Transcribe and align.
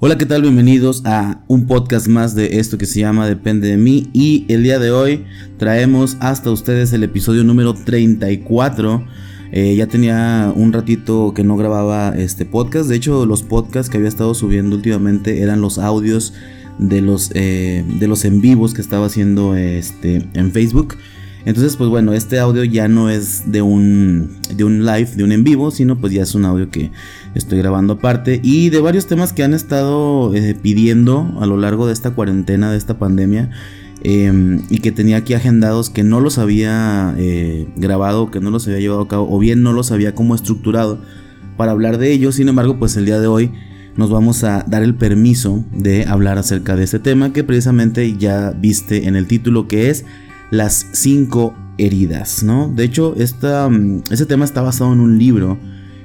Hola, 0.00 0.16
¿qué 0.16 0.26
tal? 0.26 0.42
Bienvenidos 0.42 1.02
a 1.06 1.40
un 1.48 1.66
podcast 1.66 2.06
más 2.06 2.36
de 2.36 2.60
esto 2.60 2.78
que 2.78 2.86
se 2.86 3.00
llama 3.00 3.26
Depende 3.26 3.66
de 3.66 3.76
mí 3.76 4.08
y 4.12 4.44
el 4.48 4.62
día 4.62 4.78
de 4.78 4.92
hoy 4.92 5.24
traemos 5.56 6.16
hasta 6.20 6.52
ustedes 6.52 6.92
el 6.92 7.02
episodio 7.02 7.42
número 7.42 7.74
34. 7.74 9.04
Eh, 9.50 9.74
ya 9.74 9.88
tenía 9.88 10.52
un 10.54 10.72
ratito 10.72 11.34
que 11.34 11.42
no 11.42 11.56
grababa 11.56 12.10
este 12.16 12.44
podcast, 12.44 12.88
de 12.88 12.94
hecho 12.94 13.26
los 13.26 13.42
podcasts 13.42 13.90
que 13.90 13.96
había 13.96 14.08
estado 14.08 14.34
subiendo 14.34 14.76
últimamente 14.76 15.42
eran 15.42 15.60
los 15.60 15.78
audios 15.80 16.32
de 16.78 17.00
los, 17.00 17.32
eh, 17.34 17.84
de 17.98 18.06
los 18.06 18.24
en 18.24 18.40
vivos 18.40 18.74
que 18.74 18.82
estaba 18.82 19.06
haciendo 19.06 19.56
este, 19.56 20.28
en 20.34 20.52
Facebook. 20.52 20.94
Entonces, 21.44 21.76
pues 21.76 21.88
bueno, 21.88 22.12
este 22.12 22.38
audio 22.38 22.64
ya 22.64 22.88
no 22.88 23.08
es 23.08 23.50
de 23.50 23.62
un, 23.62 24.36
de 24.54 24.64
un 24.64 24.84
live, 24.84 25.10
de 25.16 25.24
un 25.24 25.32
en 25.32 25.44
vivo, 25.44 25.70
sino 25.70 25.98
pues 25.98 26.12
ya 26.12 26.22
es 26.22 26.34
un 26.34 26.44
audio 26.44 26.70
que 26.70 26.90
estoy 27.34 27.58
grabando 27.58 27.94
aparte 27.94 28.40
y 28.42 28.70
de 28.70 28.80
varios 28.80 29.06
temas 29.06 29.32
que 29.32 29.44
han 29.44 29.54
estado 29.54 30.34
eh, 30.34 30.54
pidiendo 30.60 31.38
a 31.40 31.46
lo 31.46 31.56
largo 31.56 31.86
de 31.86 31.92
esta 31.92 32.10
cuarentena, 32.10 32.70
de 32.70 32.78
esta 32.78 32.98
pandemia. 32.98 33.50
Em, 34.00 34.62
y 34.70 34.78
que 34.78 34.92
tenía 34.92 35.16
aquí 35.16 35.34
agendados 35.34 35.90
que 35.90 36.04
no 36.04 36.20
los 36.20 36.38
había 36.38 37.14
eh, 37.18 37.66
grabado, 37.74 38.30
que 38.30 38.38
no 38.38 38.50
los 38.50 38.66
había 38.68 38.78
llevado 38.78 39.00
a 39.00 39.08
cabo, 39.08 39.26
o 39.28 39.40
bien 39.40 39.64
no 39.64 39.72
los 39.72 39.90
había 39.90 40.14
como 40.14 40.36
estructurado 40.36 41.00
para 41.56 41.72
hablar 41.72 41.98
de 41.98 42.12
ellos. 42.12 42.36
Sin 42.36 42.48
embargo, 42.48 42.78
pues 42.78 42.96
el 42.96 43.06
día 43.06 43.18
de 43.18 43.26
hoy 43.26 43.50
nos 43.96 44.10
vamos 44.10 44.44
a 44.44 44.64
dar 44.68 44.84
el 44.84 44.94
permiso 44.94 45.64
de 45.72 46.04
hablar 46.04 46.38
acerca 46.38 46.76
de 46.76 46.84
este 46.84 47.00
tema 47.00 47.32
que 47.32 47.42
precisamente 47.42 48.16
ya 48.16 48.52
viste 48.52 49.08
en 49.08 49.16
el 49.16 49.26
título 49.26 49.66
que 49.66 49.90
es 49.90 50.04
las 50.50 50.86
cinco 50.92 51.54
heridas, 51.78 52.42
¿no? 52.42 52.68
De 52.68 52.84
hecho, 52.84 53.14
mm, 53.14 53.98
este 54.10 54.26
tema 54.26 54.44
está 54.44 54.62
basado 54.62 54.92
en 54.92 55.00
un 55.00 55.18
libro 55.18 55.58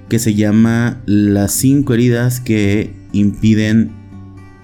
que 0.09 0.19
se 0.19 0.35
llama 0.35 1.01
Las 1.05 1.53
cinco 1.53 1.93
heridas 1.93 2.39
que 2.39 2.93
impiden 3.11 3.91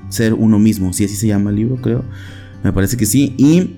ser 0.09 0.33
uno 0.33 0.59
mismo. 0.59 0.93
Si 0.93 1.05
así 1.05 1.15
se 1.15 1.27
llama 1.27 1.49
el 1.49 1.55
libro, 1.55 1.77
creo. 1.77 2.03
Me 2.63 2.73
parece 2.73 2.97
que 2.97 3.05
sí. 3.05 3.33
Y 3.38 3.75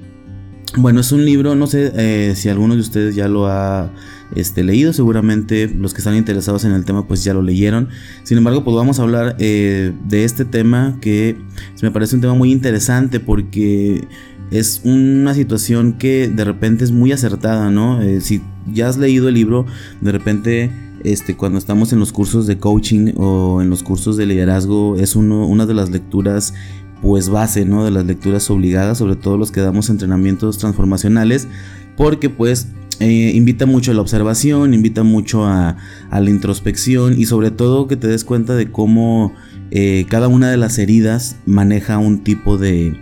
bueno, 0.78 1.02
es 1.02 1.12
un 1.12 1.26
libro, 1.26 1.56
no 1.56 1.68
sé 1.68 1.92
eh, 1.96 2.34
si 2.36 2.50
alguno 2.50 2.76
de 2.76 2.82
ustedes 2.82 3.16
ya 3.16 3.28
lo 3.28 3.48
ha 3.48 3.92
este, 4.36 4.64
leído, 4.64 4.94
seguramente 4.94 5.68
los 5.68 5.94
que 5.94 6.00
están 6.00 6.16
interesados 6.16 6.64
en 6.64 6.72
el 6.72 6.86
tema 6.86 7.08
pues 7.08 7.24
ya 7.24 7.34
lo 7.34 7.42
leyeron. 7.42 7.90
Sin 8.24 8.38
embargo, 8.38 8.64
pues 8.64 8.76
vamos 8.76 9.00
a 9.00 9.04
hablar 9.04 9.36
eh, 9.40 9.92
de 10.08 10.24
este 10.24 10.46
tema 10.46 10.98
que 11.02 11.38
me 11.82 11.92
parece 11.92 12.16
un 12.16 12.22
tema 12.22 12.36
muy 12.36 12.52
interesante 12.52 13.20
porque 13.20 14.08
es 14.52 14.82
una 14.84 15.34
situación 15.34 15.94
que 15.94 16.28
de 16.28 16.44
repente 16.44 16.84
es 16.84 16.92
muy 16.92 17.12
acertada, 17.12 17.72
¿no? 17.72 18.02
Eh, 18.02 18.22
si 18.22 18.42
ya 18.72 18.90
has 18.90 18.98
leído 18.98 19.30
el 19.30 19.34
libro, 19.34 19.66
de 20.02 20.12
repente 20.12 20.72
este, 21.04 21.36
cuando 21.36 21.58
estamos 21.58 21.94
en 21.94 22.00
los 22.00 22.12
cursos 22.12 22.48
de 22.48 22.58
coaching 22.58 23.14
o 23.16 23.62
en 23.62 23.70
los 23.70 23.82
cursos 23.82 24.18
de 24.18 24.26
liderazgo, 24.26 24.98
es 24.98 25.16
una 25.16 25.66
de 25.66 25.74
las 25.74 25.90
lecturas 25.90 26.54
pues 27.02 27.30
base, 27.30 27.66
¿no? 27.66 27.84
De 27.84 27.92
las 27.92 28.06
lecturas 28.06 28.50
obligadas, 28.52 29.00
sobre 29.00 29.16
todo 29.16 29.38
los 29.38 29.52
que 29.52 29.62
damos 29.62 29.90
entrenamientos 29.90 30.58
transformacionales, 30.58 31.48
porque 31.98 32.30
pues 32.30 32.68
eh, 33.02 33.32
invita 33.34 33.66
mucho 33.66 33.90
a 33.90 33.96
la 33.96 34.02
observación, 34.02 34.76
invita 34.76 35.02
mucho 35.02 35.44
a, 35.48 35.76
la 36.12 36.30
introspección 36.30 37.20
y 37.20 37.26
sobre 37.26 37.50
todo 37.50 37.88
que 37.88 37.98
te 37.98 38.08
des 38.08 38.24
cuenta 38.24 38.54
de 38.54 38.70
cómo 38.70 39.34
eh, 39.72 40.06
cada 40.08 40.28
una 40.28 40.52
de 40.52 40.58
las 40.58 40.78
heridas 40.78 41.38
maneja 41.48 41.98
un 41.98 42.24
tipo 42.24 42.60
de, 42.60 42.96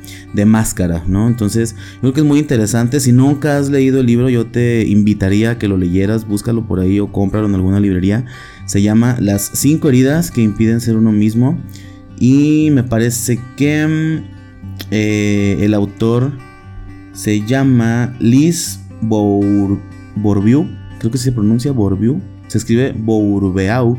máscara, 0.45 1.03
¿no? 1.05 1.27
Entonces, 1.27 1.75
creo 1.99 2.13
que 2.13 2.21
es 2.21 2.25
muy 2.25 2.39
interesante. 2.39 3.01
Si 3.01 3.11
nunca 3.11 3.57
has 3.57 3.69
leído 3.69 3.99
el 3.99 4.05
libro, 4.05 4.29
yo 4.29 4.45
te 4.45 4.87
invitaría 4.87 5.51
a 5.51 5.57
que 5.57 5.67
lo 5.67 5.75
leyeras, 5.75 6.25
búscalo 6.25 6.65
por 6.65 6.79
ahí 6.79 7.01
o 7.01 7.11
cómpralo 7.11 7.47
en 7.47 7.55
alguna 7.55 7.81
librería. 7.81 8.23
Se 8.67 8.81
llama 8.81 9.17
Las 9.19 9.51
cinco 9.53 9.89
heridas 9.89 10.31
que 10.31 10.41
impiden 10.41 10.79
ser 10.79 10.95
uno 10.95 11.11
mismo. 11.11 11.59
Y 12.21 12.69
me 12.71 12.83
parece 12.83 13.37
que 13.57 14.23
eh, 14.91 15.57
el 15.59 15.73
autor 15.73 16.31
se 17.11 17.45
llama 17.45 18.15
Liz 18.21 18.79
Bourbeau. 20.21 20.67
Creo 20.99 21.11
que 21.11 21.17
se 21.17 21.31
pronuncia 21.31 21.71
Bourbeau. 21.71 22.21
Se 22.47 22.57
escribe 22.57 22.93
Bourbeau 22.93 23.97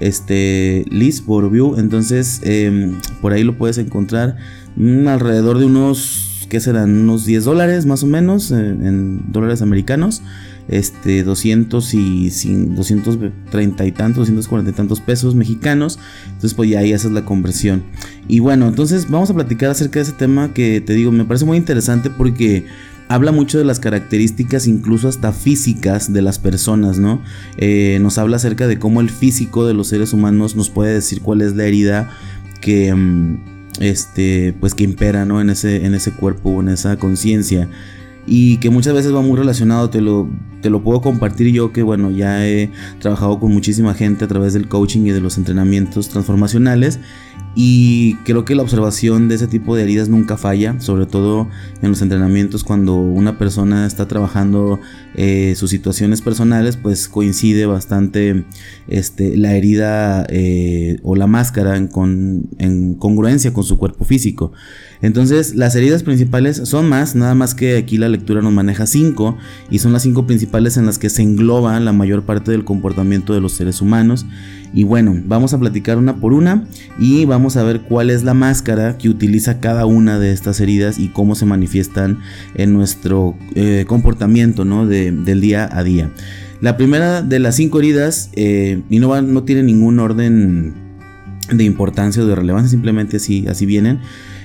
este 0.00 0.84
Liz 0.90 1.24
Bourbeau. 1.24 1.78
Entonces, 1.78 2.40
em, 2.42 2.94
por 3.20 3.32
ahí 3.32 3.44
lo 3.44 3.56
puedes 3.56 3.78
encontrar 3.78 4.36
mm, 4.76 5.06
alrededor 5.08 5.58
de 5.58 5.66
unos, 5.66 6.46
¿qué 6.48 6.60
serán? 6.60 6.90
Unos 6.90 7.24
10 7.24 7.44
dólares 7.44 7.86
más 7.86 8.02
o 8.02 8.06
menos 8.06 8.50
eh, 8.50 8.56
en 8.56 9.32
dólares 9.32 9.62
americanos. 9.62 10.22
Este, 10.68 11.24
200 11.24 11.92
y 11.94 12.30
230 12.68 13.84
y 13.84 13.92
tantos, 13.92 14.28
240 14.28 14.70
y 14.70 14.74
tantos 14.74 15.00
pesos 15.00 15.34
mexicanos. 15.34 15.98
Entonces, 16.26 16.54
pues 16.54 16.70
ya 16.70 16.80
ahí 16.80 16.92
haces 16.92 17.10
la 17.10 17.24
conversión. 17.24 17.82
Y 18.28 18.38
bueno, 18.38 18.68
entonces 18.68 19.10
vamos 19.10 19.30
a 19.30 19.34
platicar 19.34 19.70
acerca 19.70 19.98
de 19.98 20.04
ese 20.04 20.12
tema 20.12 20.54
que 20.54 20.80
te 20.80 20.94
digo, 20.94 21.10
me 21.10 21.24
parece 21.24 21.44
muy 21.44 21.56
interesante 21.56 22.10
porque 22.10 22.66
habla 23.12 23.30
mucho 23.30 23.58
de 23.58 23.64
las 23.64 23.78
características 23.78 24.66
incluso 24.66 25.06
hasta 25.06 25.32
físicas 25.32 26.12
de 26.12 26.22
las 26.22 26.38
personas, 26.38 26.98
¿no? 26.98 27.20
Eh, 27.58 27.98
nos 28.00 28.16
habla 28.16 28.36
acerca 28.36 28.66
de 28.66 28.78
cómo 28.78 29.02
el 29.02 29.10
físico 29.10 29.66
de 29.66 29.74
los 29.74 29.88
seres 29.88 30.14
humanos 30.14 30.56
nos 30.56 30.70
puede 30.70 30.94
decir 30.94 31.20
cuál 31.20 31.42
es 31.42 31.54
la 31.54 31.64
herida 31.64 32.10
que, 32.62 32.94
mm, 32.94 33.38
este, 33.80 34.54
pues 34.58 34.74
que 34.74 34.84
impera, 34.84 35.26
¿no? 35.26 35.42
En 35.42 35.50
ese, 35.50 35.84
en 35.84 35.94
ese 35.94 36.12
cuerpo, 36.12 36.60
en 36.62 36.70
esa 36.70 36.96
conciencia 36.96 37.68
y 38.26 38.56
que 38.58 38.70
muchas 38.70 38.94
veces 38.94 39.14
va 39.14 39.20
muy 39.20 39.36
relacionado, 39.36 39.90
te 39.90 40.00
lo, 40.00 40.28
te 40.62 40.70
lo 40.70 40.82
puedo 40.82 41.02
compartir 41.02 41.52
yo 41.52 41.72
que 41.72 41.82
bueno, 41.82 42.10
ya 42.10 42.46
he 42.46 42.70
trabajado 43.00 43.38
con 43.38 43.52
muchísima 43.52 43.92
gente 43.94 44.24
a 44.24 44.28
través 44.28 44.54
del 44.54 44.68
coaching 44.68 45.02
y 45.02 45.10
de 45.10 45.20
los 45.20 45.36
entrenamientos 45.36 46.08
transformacionales 46.08 47.00
y 47.54 48.14
creo 48.24 48.46
que 48.46 48.54
la 48.54 48.62
observación 48.62 49.28
de 49.28 49.34
ese 49.34 49.46
tipo 49.46 49.76
de 49.76 49.82
heridas 49.82 50.08
nunca 50.08 50.38
falla, 50.38 50.80
sobre 50.80 51.04
todo 51.04 51.48
en 51.82 51.90
los 51.90 52.00
entrenamientos 52.00 52.64
cuando 52.64 52.96
una 52.96 53.36
persona 53.36 53.86
está 53.86 54.08
trabajando 54.08 54.80
eh, 55.14 55.52
sus 55.56 55.68
situaciones 55.68 56.22
personales, 56.22 56.78
pues 56.78 57.08
coincide 57.08 57.66
bastante 57.66 58.44
este, 58.88 59.36
la 59.36 59.54
herida 59.54 60.24
eh, 60.30 60.98
o 61.02 61.14
la 61.14 61.26
máscara 61.26 61.76
en, 61.76 61.90
en 62.58 62.94
congruencia 62.94 63.52
con 63.52 63.64
su 63.64 63.76
cuerpo 63.76 64.06
físico. 64.06 64.52
Entonces, 65.02 65.56
las 65.56 65.74
heridas 65.74 66.04
principales 66.04 66.62
son 66.64 66.88
más, 66.88 67.16
nada 67.16 67.34
más 67.34 67.54
que 67.54 67.76
aquí 67.76 67.98
la 67.98 68.08
lectura 68.08 68.40
nos 68.40 68.52
maneja 68.52 68.86
cinco, 68.86 69.36
y 69.68 69.80
son 69.80 69.92
las 69.92 70.02
cinco 70.02 70.26
principales 70.26 70.76
en 70.76 70.86
las 70.86 70.98
que 70.98 71.10
se 71.10 71.22
engloba 71.22 71.78
la 71.80 71.92
mayor 71.92 72.22
parte 72.22 72.52
del 72.52 72.64
comportamiento 72.64 73.34
de 73.34 73.40
los 73.40 73.52
seres 73.52 73.80
humanos. 73.80 74.26
Y 74.72 74.84
bueno, 74.84 75.14
vamos 75.26 75.52
a 75.52 75.58
platicar 75.58 75.98
una 75.98 76.16
por 76.16 76.32
una 76.32 76.64
y 76.98 77.26
vamos 77.26 77.56
a 77.56 77.62
ver 77.62 77.82
cuál 77.82 78.08
es 78.08 78.22
la 78.22 78.32
máscara 78.32 78.96
que 78.96 79.10
utiliza 79.10 79.60
cada 79.60 79.84
una 79.84 80.18
de 80.18 80.32
estas 80.32 80.60
heridas 80.60 80.98
y 80.98 81.08
cómo 81.08 81.34
se 81.34 81.44
manifiestan 81.44 82.20
en 82.54 82.72
nuestro 82.72 83.36
eh, 83.54 83.84
comportamiento 83.86 84.64
¿no? 84.64 84.86
del 84.86 85.40
día 85.40 85.68
a 85.70 85.82
día. 85.82 86.10
La 86.62 86.76
primera 86.76 87.22
de 87.22 87.40
las 87.40 87.56
cinco 87.56 87.80
heridas, 87.80 88.30
eh, 88.34 88.82
y 88.88 89.00
no, 89.00 89.20
no 89.20 89.42
tiene 89.42 89.64
ningún 89.64 89.98
orden 89.98 90.74
de 91.50 91.64
importancia 91.64 92.22
o 92.22 92.26
de 92.26 92.36
relevancia, 92.36 92.70
simplemente 92.70 93.16
así, 93.16 93.46
así 93.48 93.66
vienen. 93.66 93.98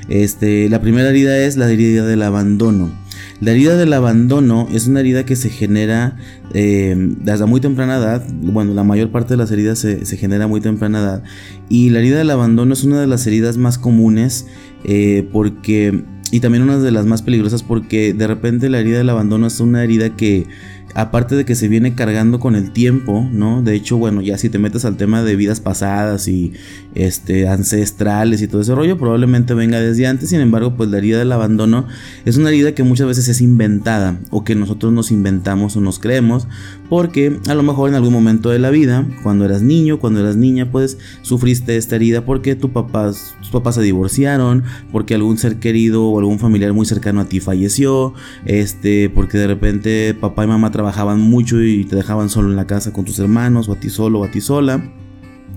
Este, 0.09 0.69
la 0.69 0.81
primera 0.81 1.09
herida 1.09 1.37
es 1.37 1.57
la 1.57 1.69
herida 1.69 2.05
del 2.05 2.21
abandono. 2.21 2.91
La 3.39 3.51
herida 3.51 3.77
del 3.77 3.93
abandono 3.93 4.67
es 4.71 4.87
una 4.87 5.01
herida 5.01 5.25
que 5.25 5.35
se 5.35 5.49
genera 5.49 6.17
eh, 6.53 6.95
desde 6.97 7.45
muy 7.45 7.61
temprana 7.61 7.97
edad. 7.97 8.25
Bueno, 8.41 8.73
la 8.73 8.83
mayor 8.83 9.11
parte 9.11 9.33
de 9.33 9.37
las 9.37 9.51
heridas 9.51 9.79
se, 9.79 10.17
genera 10.17 10.45
a 10.45 10.47
muy 10.47 10.61
temprana 10.61 10.99
edad. 10.99 11.23
Y 11.69 11.89
la 11.91 11.99
herida 11.99 12.17
del 12.17 12.31
abandono 12.31 12.73
es 12.73 12.83
una 12.83 12.99
de 12.99 13.07
las 13.07 13.27
heridas 13.27 13.57
más 13.57 13.77
comunes 13.77 14.47
eh, 14.83 15.27
porque... 15.31 16.03
Y 16.29 16.41
también 16.41 16.63
una 16.63 16.77
de 16.77 16.91
las 16.91 17.05
más 17.05 17.21
peligrosas 17.21 17.63
porque 17.63 18.13
de 18.13 18.27
repente 18.27 18.69
la 18.69 18.79
herida 18.79 18.97
del 18.97 19.09
abandono 19.09 19.47
es 19.47 19.61
una 19.61 19.81
herida 19.81 20.17
que 20.17 20.45
aparte 20.93 21.35
de 21.35 21.45
que 21.45 21.55
se 21.55 21.67
viene 21.67 21.93
cargando 21.93 22.39
con 22.39 22.55
el 22.55 22.71
tiempo, 22.71 23.27
¿no? 23.31 23.61
De 23.61 23.75
hecho, 23.75 23.97
bueno, 23.97 24.21
ya 24.21 24.37
si 24.37 24.49
te 24.49 24.59
metes 24.59 24.85
al 24.85 24.97
tema 24.97 25.23
de 25.23 25.35
vidas 25.35 25.59
pasadas 25.59 26.27
y 26.27 26.53
este 26.95 27.47
ancestrales 27.47 28.41
y 28.41 28.47
todo 28.47 28.61
ese 28.61 28.73
rollo, 28.73 28.97
probablemente 28.97 29.53
venga 29.53 29.79
desde 29.79 30.07
antes. 30.07 30.29
Sin 30.29 30.39
embargo, 30.39 30.75
pues 30.75 30.89
la 30.89 30.97
herida 30.97 31.19
del 31.19 31.31
abandono 31.31 31.85
es 32.25 32.37
una 32.37 32.49
herida 32.49 32.73
que 32.73 32.83
muchas 32.83 33.07
veces 33.07 33.27
es 33.27 33.41
inventada 33.41 34.19
o 34.31 34.43
que 34.43 34.55
nosotros 34.55 34.91
nos 34.91 35.11
inventamos 35.11 35.75
o 35.77 35.81
nos 35.81 35.99
creemos, 35.99 36.47
porque 36.89 37.37
a 37.47 37.53
lo 37.53 37.63
mejor 37.63 37.89
en 37.89 37.95
algún 37.95 38.13
momento 38.13 38.49
de 38.49 38.59
la 38.59 38.69
vida, 38.69 39.07
cuando 39.23 39.45
eras 39.45 39.61
niño, 39.61 39.99
cuando 39.99 40.21
eras 40.21 40.35
niña, 40.35 40.71
pues 40.71 40.97
sufriste 41.21 41.77
esta 41.77 41.95
herida 41.95 42.25
porque 42.25 42.55
tu 42.55 42.71
papá, 42.71 43.11
tus 43.39 43.49
papás 43.51 43.75
se 43.75 43.81
divorciaron, 43.81 44.63
porque 44.91 45.15
algún 45.15 45.37
ser 45.37 45.57
querido 45.57 46.07
o 46.07 46.19
algún 46.19 46.39
familiar 46.39 46.73
muy 46.73 46.85
cercano 46.85 47.21
a 47.21 47.25
ti 47.25 47.39
falleció, 47.39 48.13
este, 48.45 49.09
porque 49.09 49.37
de 49.37 49.47
repente 49.47 50.15
papá 50.19 50.43
y 50.43 50.47
mamá 50.47 50.71
trabajaban 50.77 51.19
mucho 51.19 51.61
y 51.63 51.85
te 51.85 51.95
dejaban 51.95 52.29
solo 52.29 52.49
en 52.49 52.55
la 52.55 52.67
casa 52.67 52.93
con 52.93 53.03
tus 53.03 53.17
hermanos, 53.17 53.67
o 53.67 53.73
a 53.73 53.79
ti 53.79 53.89
solo, 53.89 54.19
o 54.19 54.23
a 54.23 54.29
ti 54.29 54.41
sola, 54.41 54.93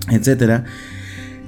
etc. 0.08 0.64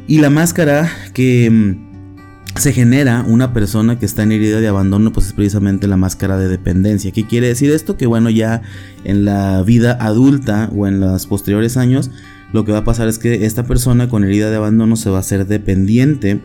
Y 0.07 0.19
la 0.19 0.29
máscara 0.29 0.91
que 1.15 1.51
mm, 1.51 2.61
se 2.61 2.75
genera 2.75 3.25
una 3.27 3.55
persona 3.55 3.99
que 3.99 4.05
está 4.05 4.25
en 4.25 4.33
herida 4.33 4.61
de 4.61 4.69
abandono, 4.69 5.11
pues 5.11 5.29
es 5.29 5.33
precisamente 5.33 5.87
la 5.87 5.97
máscara 5.97 6.37
de 6.37 6.49
dependencia. 6.49 7.13
¿Qué 7.13 7.27
quiere 7.27 7.49
decir 7.49 7.71
esto? 7.71 7.97
Que 7.97 8.07
bueno, 8.07 8.29
ya 8.29 8.61
en 9.05 9.25
la 9.25 9.63
vida 9.63 9.97
adulta 9.99 10.69
o 10.77 10.87
en 10.87 11.01
los 11.01 11.27
posteriores 11.27 11.79
años, 11.79 12.11
lo 12.53 12.67
que 12.67 12.73
va 12.73 12.79
a 12.79 12.85
pasar 12.85 13.09
es 13.09 13.19
que 13.19 13.47
esta 13.47 13.65
persona 13.65 14.11
con 14.11 14.23
herida 14.23 14.51
de 14.51 14.57
abandono 14.57 14.97
se 14.97 15.09
va 15.09 15.17
a 15.17 15.21
hacer 15.21 15.47
dependiente 15.47 16.43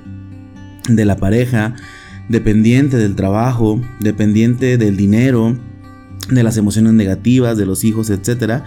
de 0.87 1.03
la 1.03 1.17
pareja, 1.17 1.75
dependiente 2.29 2.95
del 2.95 3.15
trabajo, 3.15 3.81
dependiente 3.99 4.77
del 4.77 4.95
dinero, 4.95 5.57
de 6.29 6.43
las 6.43 6.57
emociones 6.57 6.93
negativas, 6.93 7.57
de 7.57 7.65
los 7.65 7.83
hijos, 7.83 8.09
etc. 8.09 8.63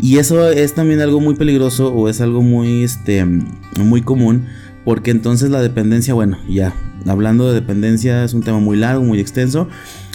Y 0.00 0.18
eso 0.18 0.48
es 0.48 0.74
también 0.74 1.00
algo 1.00 1.20
muy 1.20 1.34
peligroso 1.34 1.92
o 1.92 2.08
es 2.08 2.20
algo 2.20 2.42
muy, 2.42 2.82
este, 2.82 3.24
muy 3.24 4.02
común 4.02 4.46
porque 4.84 5.10
entonces 5.10 5.50
la 5.50 5.62
dependencia, 5.62 6.14
bueno, 6.14 6.38
ya, 6.48 6.74
hablando 7.06 7.48
de 7.48 7.54
dependencia 7.54 8.22
es 8.24 8.34
un 8.34 8.42
tema 8.42 8.58
muy 8.58 8.76
largo, 8.76 9.02
muy 9.02 9.18
extenso. 9.18 9.68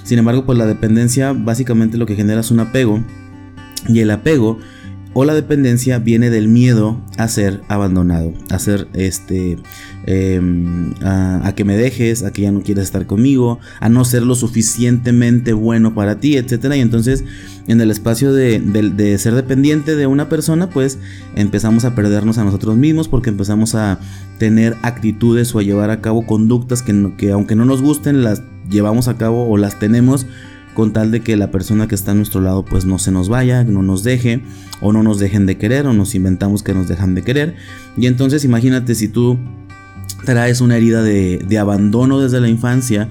Sin 0.03 0.19
embargo, 0.19 0.45
pues 0.45 0.57
la 0.57 0.65
dependencia 0.65 1.33
básicamente 1.33 1.97
lo 1.97 2.06
que 2.06 2.15
genera 2.15 2.41
es 2.41 2.51
un 2.51 2.59
apego. 2.59 3.03
Y 3.88 4.00
el 4.01 4.12
apego 4.12 4.59
o 5.13 5.25
la 5.25 5.33
dependencia 5.33 5.97
viene 6.00 6.29
del 6.29 6.47
miedo 6.47 7.01
a 7.17 7.27
ser 7.27 7.61
abandonado, 7.67 8.33
a 8.50 8.59
ser 8.59 8.88
este, 8.94 9.57
em, 10.06 10.94
a, 11.01 11.51
que 11.56 11.65
me 11.65 11.75
dejes, 11.75 12.23
a 12.23 12.31
que 12.31 12.44
ya 12.44 12.51
no 12.51 12.61
quieras 12.61 12.85
estar 12.85 13.07
conmigo, 13.07 13.59
a 13.79 13.89
no 13.89 14.06
ser 14.06 14.23
lo 14.23 14.35
suficientemente 14.35 15.53
bueno 15.53 15.95
para 15.95 16.19
ti, 16.19 16.38
etcétera. 16.38 16.77
Y 16.77 16.81
entonces, 16.81 17.23
en 17.67 17.81
el 17.81 17.89
espacio 17.89 18.33
de, 18.33 19.17
ser 19.17 19.33
dependiente 19.33 19.95
de 19.95 20.06
una 20.06 20.29
persona, 20.29 20.69
pues 20.69 21.00
empezamos 21.35 21.85
a 21.85 21.95
perdernos 21.95 22.38
a 22.38 22.44
nosotros 22.44 22.77
mismos 22.77 23.07
porque 23.07 23.29
empezamos 23.29 23.73
a 23.73 24.00
tener 24.38 24.77
actitudes 24.83 25.53
o 25.56 25.59
a 25.59 25.63
llevar 25.63 25.89
a 25.89 26.01
cabo 26.01 26.25
conductas 26.27 26.83
que, 26.83 27.13
que 27.17 27.31
aunque 27.31 27.56
no 27.56 27.65
nos 27.65 27.81
gusten, 27.81 28.23
las 28.23 28.44
llevamos 28.69 29.07
a 29.07 29.17
cabo 29.17 29.50
o 29.50 29.57
las 29.57 29.79
tenemos 29.79 30.27
con 30.74 30.94
tal 30.94 31.12
de 31.12 31.21
que 31.21 31.36
la 31.36 31.51
persona 31.51 31.88
que 31.88 31.95
está 31.95 32.12
a 32.12 32.16
nuestro 32.16 32.42
lado 32.42 32.63
pues 32.63 32.86
no 32.86 33.00
se 33.00 33.12
nos 33.12 33.30
vaya, 33.30 33.63
no 33.63 33.81
nos 33.81 34.04
deje 34.04 34.44
o 34.81 34.94
no 34.94 35.04
nos 35.04 35.19
dejen 35.19 35.45
de 35.45 35.57
querer 35.57 35.86
o 35.88 35.94
nos 35.94 36.16
inventamos 36.16 36.63
que 36.63 36.74
nos 36.74 36.88
dejan 36.88 37.16
de 37.16 37.24
querer. 37.24 37.56
Y 37.98 38.07
entonces 38.07 38.45
imagínate 38.45 38.95
si 38.95 39.07
tú 39.07 39.38
traes 40.25 40.62
una 40.62 40.77
herida 40.77 41.01
de, 41.04 41.57
abandono 41.60 42.19
desde 42.19 42.39
la 42.39 42.48
infancia, 42.50 43.10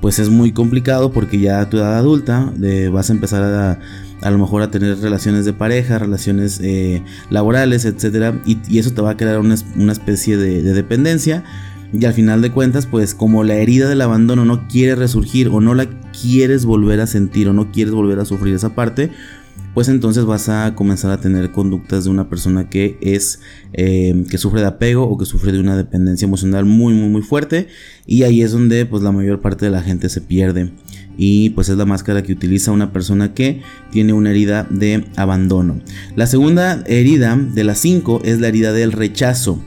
pues 0.00 0.18
es 0.18 0.30
muy 0.30 0.52
complicado 0.52 1.12
porque 1.12 1.38
ya 1.38 1.60
a 1.60 1.68
tu 1.68 1.76
edad 1.76 1.96
adulta 1.96 2.52
vas 2.90 3.10
a 3.10 3.12
empezar 3.12 3.42
a, 3.42 3.78
a 4.22 4.30
lo 4.30 4.38
mejor 4.38 4.62
a 4.62 4.70
tener 4.70 4.98
relaciones 4.98 5.44
de 5.44 5.52
pareja, 5.52 5.98
relaciones 5.98 6.60
eh, 6.62 7.02
laborales, 7.28 7.84
etc. 7.84 8.34
Y, 8.46 8.78
eso 8.78 8.92
te 8.92 9.02
va 9.02 9.10
a 9.10 9.16
crear 9.16 9.38
una, 9.38 9.92
especie 9.92 10.36
de, 10.36 10.62
de 10.62 10.72
dependencia 10.72 11.44
y 11.92 12.04
al 12.04 12.14
final 12.14 12.42
de 12.42 12.52
cuentas, 12.52 12.86
pues 12.86 13.14
como 13.14 13.44
la 13.44 13.56
herida 13.56 13.88
del 13.88 14.00
abandono 14.00 14.44
no 14.44 14.68
quiere 14.68 14.94
resurgir 14.94 15.48
o 15.48 15.60
no 15.60 15.74
la 15.74 15.88
quieres 16.12 16.64
volver 16.64 17.00
a 17.00 17.06
sentir 17.06 17.48
o 17.48 17.52
no 17.52 17.72
quieres 17.72 17.92
volver 17.92 18.18
a 18.20 18.24
sufrir 18.24 18.54
esa 18.54 18.74
parte, 18.74 19.10
pues 19.74 19.88
entonces 19.88 20.24
vas 20.24 20.48
a 20.48 20.74
comenzar 20.74 21.10
a 21.10 21.20
tener 21.20 21.52
conductas 21.52 22.04
de 22.04 22.10
una 22.10 22.28
persona 22.28 22.68
que 22.68 22.98
es 23.00 23.40
eh, 23.72 24.24
que 24.28 24.38
sufre 24.38 24.60
de 24.60 24.66
apego 24.66 25.04
o 25.04 25.16
que 25.16 25.24
sufre 25.24 25.52
de 25.52 25.60
una 25.60 25.76
dependencia 25.76 26.26
emocional 26.26 26.64
muy 26.64 26.92
muy 26.92 27.08
muy 27.08 27.22
fuerte 27.22 27.68
y 28.06 28.24
ahí 28.24 28.42
es 28.42 28.52
donde 28.52 28.84
pues 28.86 29.02
la 29.02 29.12
mayor 29.12 29.40
parte 29.40 29.66
de 29.66 29.70
la 29.70 29.82
gente 29.82 30.08
se 30.08 30.20
pierde 30.20 30.72
y 31.16 31.50
pues 31.50 31.68
es 31.68 31.76
la 31.76 31.86
máscara 31.86 32.22
que 32.22 32.32
utiliza 32.32 32.72
una 32.72 32.92
persona 32.92 33.34
que 33.34 33.62
tiene 33.90 34.12
una 34.12 34.30
herida 34.30 34.66
de 34.70 35.04
abandono. 35.16 35.80
La 36.16 36.26
segunda 36.26 36.82
herida 36.86 37.36
de 37.36 37.64
las 37.64 37.78
cinco 37.78 38.20
es 38.24 38.40
la 38.40 38.48
herida 38.48 38.72
del 38.72 38.92
rechazo. 38.92 39.62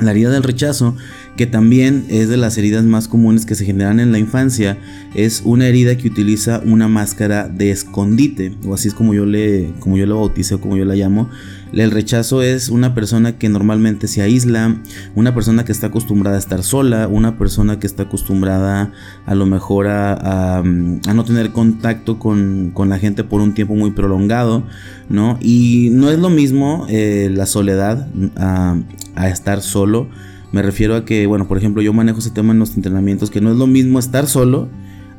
La 0.00 0.12
herida 0.12 0.30
del 0.30 0.42
rechazo 0.42 0.96
que 1.36 1.46
también 1.46 2.04
es 2.08 2.28
de 2.28 2.36
las 2.36 2.58
heridas 2.58 2.84
más 2.84 3.08
comunes 3.08 3.46
que 3.46 3.54
se 3.54 3.64
generan 3.64 4.00
en 4.00 4.12
la 4.12 4.18
infancia, 4.18 4.76
es 5.14 5.42
una 5.44 5.66
herida 5.66 5.96
que 5.96 6.08
utiliza 6.08 6.60
una 6.64 6.88
máscara 6.88 7.48
de 7.48 7.70
escondite, 7.70 8.54
o 8.66 8.74
así 8.74 8.88
es 8.88 8.94
como 8.94 9.14
yo 9.14 9.24
le, 9.24 9.72
como 9.80 9.96
yo 9.96 10.06
lo 10.06 10.16
bautizo, 10.16 10.60
como 10.60 10.76
yo 10.76 10.84
la 10.84 10.94
llamo. 10.94 11.30
El 11.72 11.90
rechazo 11.90 12.42
es 12.42 12.68
una 12.68 12.94
persona 12.94 13.38
que 13.38 13.48
normalmente 13.48 14.06
se 14.06 14.20
aísla, 14.20 14.76
una 15.14 15.34
persona 15.34 15.64
que 15.64 15.72
está 15.72 15.86
acostumbrada 15.86 16.36
a 16.36 16.38
estar 16.38 16.62
sola, 16.62 17.08
una 17.08 17.38
persona 17.38 17.80
que 17.80 17.86
está 17.86 18.02
acostumbrada 18.02 18.92
a 19.24 19.34
lo 19.34 19.46
mejor 19.46 19.86
a, 19.88 20.62
no 20.62 21.24
tener 21.24 21.52
contacto 21.52 22.18
con, 22.18 22.74
la 22.76 22.98
gente 22.98 23.24
por 23.24 23.40
un 23.40 23.54
tiempo 23.54 23.74
muy 23.74 23.92
prolongado, 23.92 24.64
¿no? 25.08 25.38
Y 25.40 25.88
no 25.92 26.10
es 26.10 26.18
lo 26.18 26.28
mismo 26.28 26.86
eh, 26.90 27.30
la 27.32 27.46
soledad 27.46 28.06
a, 28.36 28.76
a 29.14 29.28
estar 29.30 29.62
solo 29.62 30.08
me 30.52 30.62
refiero 30.62 30.94
a 30.94 31.04
que, 31.04 31.26
bueno, 31.26 31.48
por 31.48 31.58
ejemplo, 31.58 31.82
yo 31.82 31.92
manejo 31.92 32.18
ese 32.18 32.30
tema 32.30 32.52
en 32.52 32.58
los 32.58 32.76
entrenamientos, 32.76 33.30
que 33.30 33.40
no 33.40 33.50
es 33.50 33.56
lo 33.56 33.66
mismo 33.66 33.98
estar 33.98 34.26
solo 34.26 34.68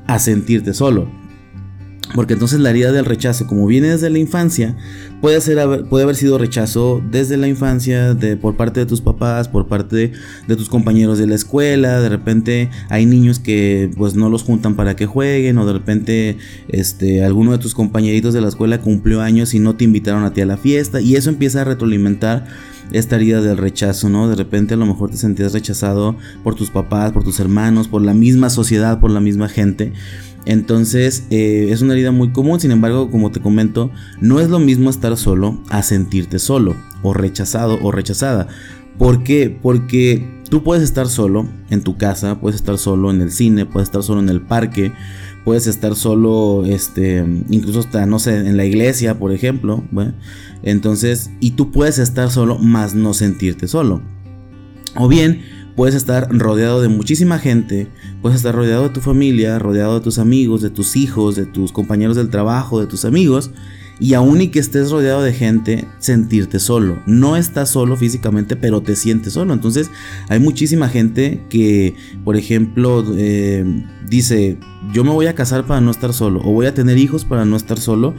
a 0.07 0.19
sentirte 0.19 0.74
solo. 0.74 1.07
Porque 2.15 2.33
entonces 2.33 2.59
la 2.59 2.69
herida 2.69 2.91
del 2.91 3.05
rechazo, 3.05 3.47
como 3.47 3.65
viene 3.65 3.88
desde 3.88 4.09
la 4.09 4.19
infancia, 4.19 4.75
puede, 5.21 5.39
ser, 5.41 5.85
puede 5.85 6.03
haber 6.03 6.15
sido 6.15 6.38
rechazo 6.38 7.01
desde 7.09 7.38
la 7.38 7.47
infancia, 7.47 8.13
de, 8.13 8.38
por 8.38 8.55
parte 8.55 8.81
de 8.81 8.85
tus 8.85 9.01
papás, 9.01 9.47
por 9.47 9.67
parte 9.67 10.11
de, 10.47 10.55
tus 10.55 10.69
compañeros 10.69 11.17
de 11.17 11.25
la 11.25 11.35
escuela. 11.35 12.00
De 12.01 12.09
repente 12.09 12.69
hay 12.89 13.05
niños 13.05 13.39
que 13.39 13.89
pues 13.97 14.15
no 14.15 14.29
los 14.29 14.44
juntan 14.44 14.75
para 14.75 14.95
que 14.95 15.05
jueguen, 15.07 15.57
o 15.57 15.65
de 15.65 15.73
repente 15.73 16.38
este, 16.67 17.23
alguno 17.23 17.51
de 17.53 17.57
tus 17.57 17.73
compañeritos 17.73 18.33
de 18.33 18.41
la 18.41 18.49
escuela 18.49 18.79
cumplió 18.79 19.21
años 19.21 19.53
y 19.53 19.59
no 19.59 19.75
te 19.75 19.83
invitaron 19.83 20.23
a 20.23 20.33
ti 20.33 20.41
a 20.41 20.45
la 20.45 20.57
fiesta. 20.57 21.01
Y 21.01 21.15
eso 21.15 21.29
empieza 21.29 21.61
a 21.61 21.63
retroalimentar 21.63 22.45
esta 22.91 23.15
herida 23.15 23.41
del 23.41 23.57
rechazo, 23.57 24.09
¿no? 24.09 24.29
De 24.29 24.35
repente 24.35 24.75
a 24.75 24.77
lo 24.77 24.85
mejor 24.85 25.09
te 25.09 25.17
sentías 25.17 25.53
rechazado 25.53 26.15
por 26.44 26.56
tus 26.56 26.69
papás, 26.69 27.11
por 27.11 27.23
tus 27.23 27.39
hermanos, 27.39 27.88
por 27.88 28.01
la 28.01 28.13
misma 28.13 28.49
sociedad, 28.49 28.99
por 28.99 29.09
la 29.09 29.19
misma 29.19 29.49
gente. 29.49 29.94
Entonces 30.45 31.25
eh, 31.30 31.69
es 31.72 31.81
una 31.81 31.94
herida 31.94 32.12
muy 32.12 32.31
común, 32.31 32.60
sin 32.60 32.72
embargo, 32.72 33.10
como 33.10 33.31
te 33.31 33.40
comento, 33.40 33.92
no 34.19 34.40
es 34.40 34.50
lo 34.50 34.60
mismo 34.60 34.90
estar 34.90 35.16
solo 35.18 35.62
a 35.69 35.84
sentirte 35.84 36.40
solo 36.40 36.75
o 37.01 37.13
rechazado 37.13 37.80
o 37.81 37.92
rechazada. 37.92 38.48
¿Por 38.98 39.24
qué? 39.24 39.57
Porque 39.62 40.28
tú 40.50 40.63
puedes 40.63 40.84
estar 40.84 41.07
solo 41.07 41.48
en 41.69 41.81
tu 41.81 41.98
casa, 41.98 42.40
puedes 42.40 42.60
estar 42.60 42.78
solo 42.78 43.10
en 43.10 43.22
el 43.22 43.31
cine, 43.31 43.66
puedes 43.66 43.88
estar 43.88 44.04
solo 44.04 44.22
en 44.22 44.30
el 44.30 44.42
parque, 44.42 44.92
puedes 45.44 45.68
estar 45.68 45.95
solo, 45.95 46.63
este, 46.66 47.25
incluso 47.50 47.80
hasta, 47.80 48.06
no 48.06 48.19
sé, 48.19 48.38
en 48.38 48.57
la 48.57 48.66
iglesia, 48.66 49.18
por 49.18 49.31
ejemplo. 49.31 49.84
Entonces, 50.62 51.31
y 51.40 51.51
tú 51.51 51.72
puedes 51.72 51.98
estar 51.98 52.30
solo, 52.30 52.60
más 52.60 52.94
no 52.94 53.13
sentirte 53.13 53.68
solo. 53.68 54.01
O 54.95 55.07
bien, 55.07 55.42
puedes 55.75 55.95
estar 55.95 56.29
rodeado 56.31 56.81
de 56.81 56.87
muchísima 56.87 57.39
gente, 57.39 57.87
puedes 58.21 58.37
estar 58.37 58.55
rodeado 58.55 58.83
de 58.83 58.89
tu 58.89 59.01
familia, 59.01 59.59
rodeado 59.59 59.95
de 59.95 60.01
tus 60.01 60.19
amigos, 60.19 60.61
de 60.61 60.69
tus 60.69 60.95
hijos, 60.95 61.35
de 61.35 61.45
tus 61.45 61.71
compañeros 61.71 62.15
del 62.15 62.29
trabajo, 62.29 62.79
de 62.79 62.87
tus 62.87 63.05
amigos, 63.05 63.51
y 63.99 64.15
aún 64.15 64.41
y 64.41 64.47
que 64.47 64.59
estés 64.59 64.91
rodeado 64.91 65.21
de 65.21 65.33
gente, 65.33 65.87
sentirte 65.99 66.59
solo. 66.59 67.01
No 67.05 67.37
estás 67.37 67.69
solo 67.69 67.95
físicamente, 67.95 68.55
pero 68.55 68.81
te 68.81 68.95
sientes 68.95 69.33
solo. 69.33 69.53
Entonces 69.53 69.91
hay 70.29 70.39
muchísima 70.39 70.89
gente 70.89 71.43
que, 71.49 71.95
por 72.23 72.35
ejemplo, 72.35 73.05
eh, 73.15 73.63
dice, 74.09 74.57
yo 74.92 75.03
me 75.03 75.11
voy 75.11 75.27
a 75.27 75.35
casar 75.35 75.65
para 75.65 75.80
no 75.80 75.92
estar 75.92 76.13
solo, 76.13 76.42
o 76.44 76.51
voy 76.51 76.65
a 76.65 76.73
tener 76.73 76.97
hijos 76.97 77.23
para 77.23 77.45
no 77.45 77.56
estar 77.56 77.80
solo. 77.80 78.15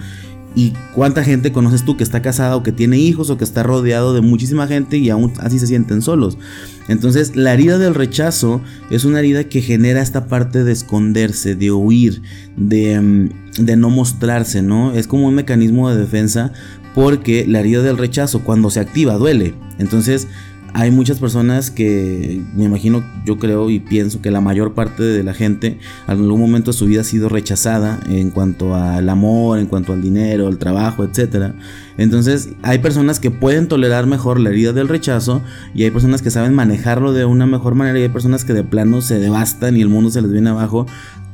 ¿Y 0.56 0.72
cuánta 0.94 1.24
gente 1.24 1.52
conoces 1.52 1.84
tú 1.84 1.96
que 1.96 2.04
está 2.04 2.22
casada 2.22 2.54
o 2.54 2.62
que 2.62 2.70
tiene 2.70 2.98
hijos 2.98 3.28
o 3.28 3.36
que 3.36 3.44
está 3.44 3.64
rodeado 3.64 4.14
de 4.14 4.20
muchísima 4.20 4.68
gente 4.68 4.98
y 4.98 5.10
aún 5.10 5.32
así 5.40 5.58
se 5.58 5.66
sienten 5.66 6.00
solos? 6.00 6.38
Entonces 6.86 7.34
la 7.34 7.52
herida 7.52 7.76
del 7.78 7.94
rechazo 7.94 8.60
es 8.90 9.04
una 9.04 9.18
herida 9.18 9.44
que 9.44 9.62
genera 9.62 10.00
esta 10.00 10.26
parte 10.28 10.62
de 10.62 10.72
esconderse, 10.72 11.56
de 11.56 11.72
huir, 11.72 12.22
de, 12.56 13.00
mm, 13.00 13.64
de 13.64 13.76
no 13.76 13.90
mostrarse, 13.90 14.62
¿no? 14.62 14.92
Es 14.92 15.08
como 15.08 15.26
un 15.26 15.34
mecanismo 15.34 15.90
de 15.90 15.98
defensa 15.98 16.52
porque 16.94 17.44
la 17.48 17.60
herida 17.60 17.82
del 17.82 17.98
rechazo 17.98 18.44
cuando 18.44 18.70
se 18.70 18.78
activa 18.78 19.14
duele. 19.14 19.54
Entonces 19.78 20.28
hay 20.76 20.90
muchas 20.90 21.20
personas 21.20 21.70
que 21.70 22.42
me 22.56 22.64
imagino, 22.64 23.04
yo 23.24 23.38
creo 23.38 23.70
y 23.70 23.78
pienso 23.78 24.20
que 24.20 24.32
la 24.32 24.40
mayor 24.40 24.74
parte 24.74 25.04
de 25.04 25.22
la 25.22 25.32
gente 25.32 25.78
en 26.08 26.10
algún 26.10 26.40
momento 26.40 26.72
de 26.72 26.76
su 26.76 26.86
vida 26.86 27.02
ha 27.02 27.04
sido 27.04 27.28
rechazada 27.28 28.00
en 28.08 28.30
cuanto 28.30 28.74
al 28.74 29.08
amor, 29.08 29.60
en 29.60 29.66
cuanto 29.66 29.92
al 29.92 30.02
dinero, 30.02 30.48
al 30.48 30.58
trabajo, 30.58 31.04
etc. 31.04 31.52
Entonces 31.96 32.50
hay 32.62 32.80
personas 32.80 33.20
que 33.20 33.30
pueden 33.30 33.68
tolerar 33.68 34.06
mejor 34.06 34.40
la 34.40 34.50
herida 34.50 34.72
del 34.72 34.88
rechazo 34.88 35.42
y 35.76 35.84
hay 35.84 35.92
personas 35.92 36.22
que 36.22 36.32
saben 36.32 36.54
manejarlo 36.54 37.12
de 37.12 37.24
una 37.24 37.46
mejor 37.46 37.76
manera 37.76 38.00
y 38.00 38.02
hay 38.02 38.08
personas 38.08 38.44
que 38.44 38.52
de 38.52 38.64
plano 38.64 39.00
se 39.00 39.20
devastan 39.20 39.76
y 39.76 39.80
el 39.80 39.88
mundo 39.88 40.10
se 40.10 40.22
les 40.22 40.32
viene 40.32 40.50
abajo 40.50 40.86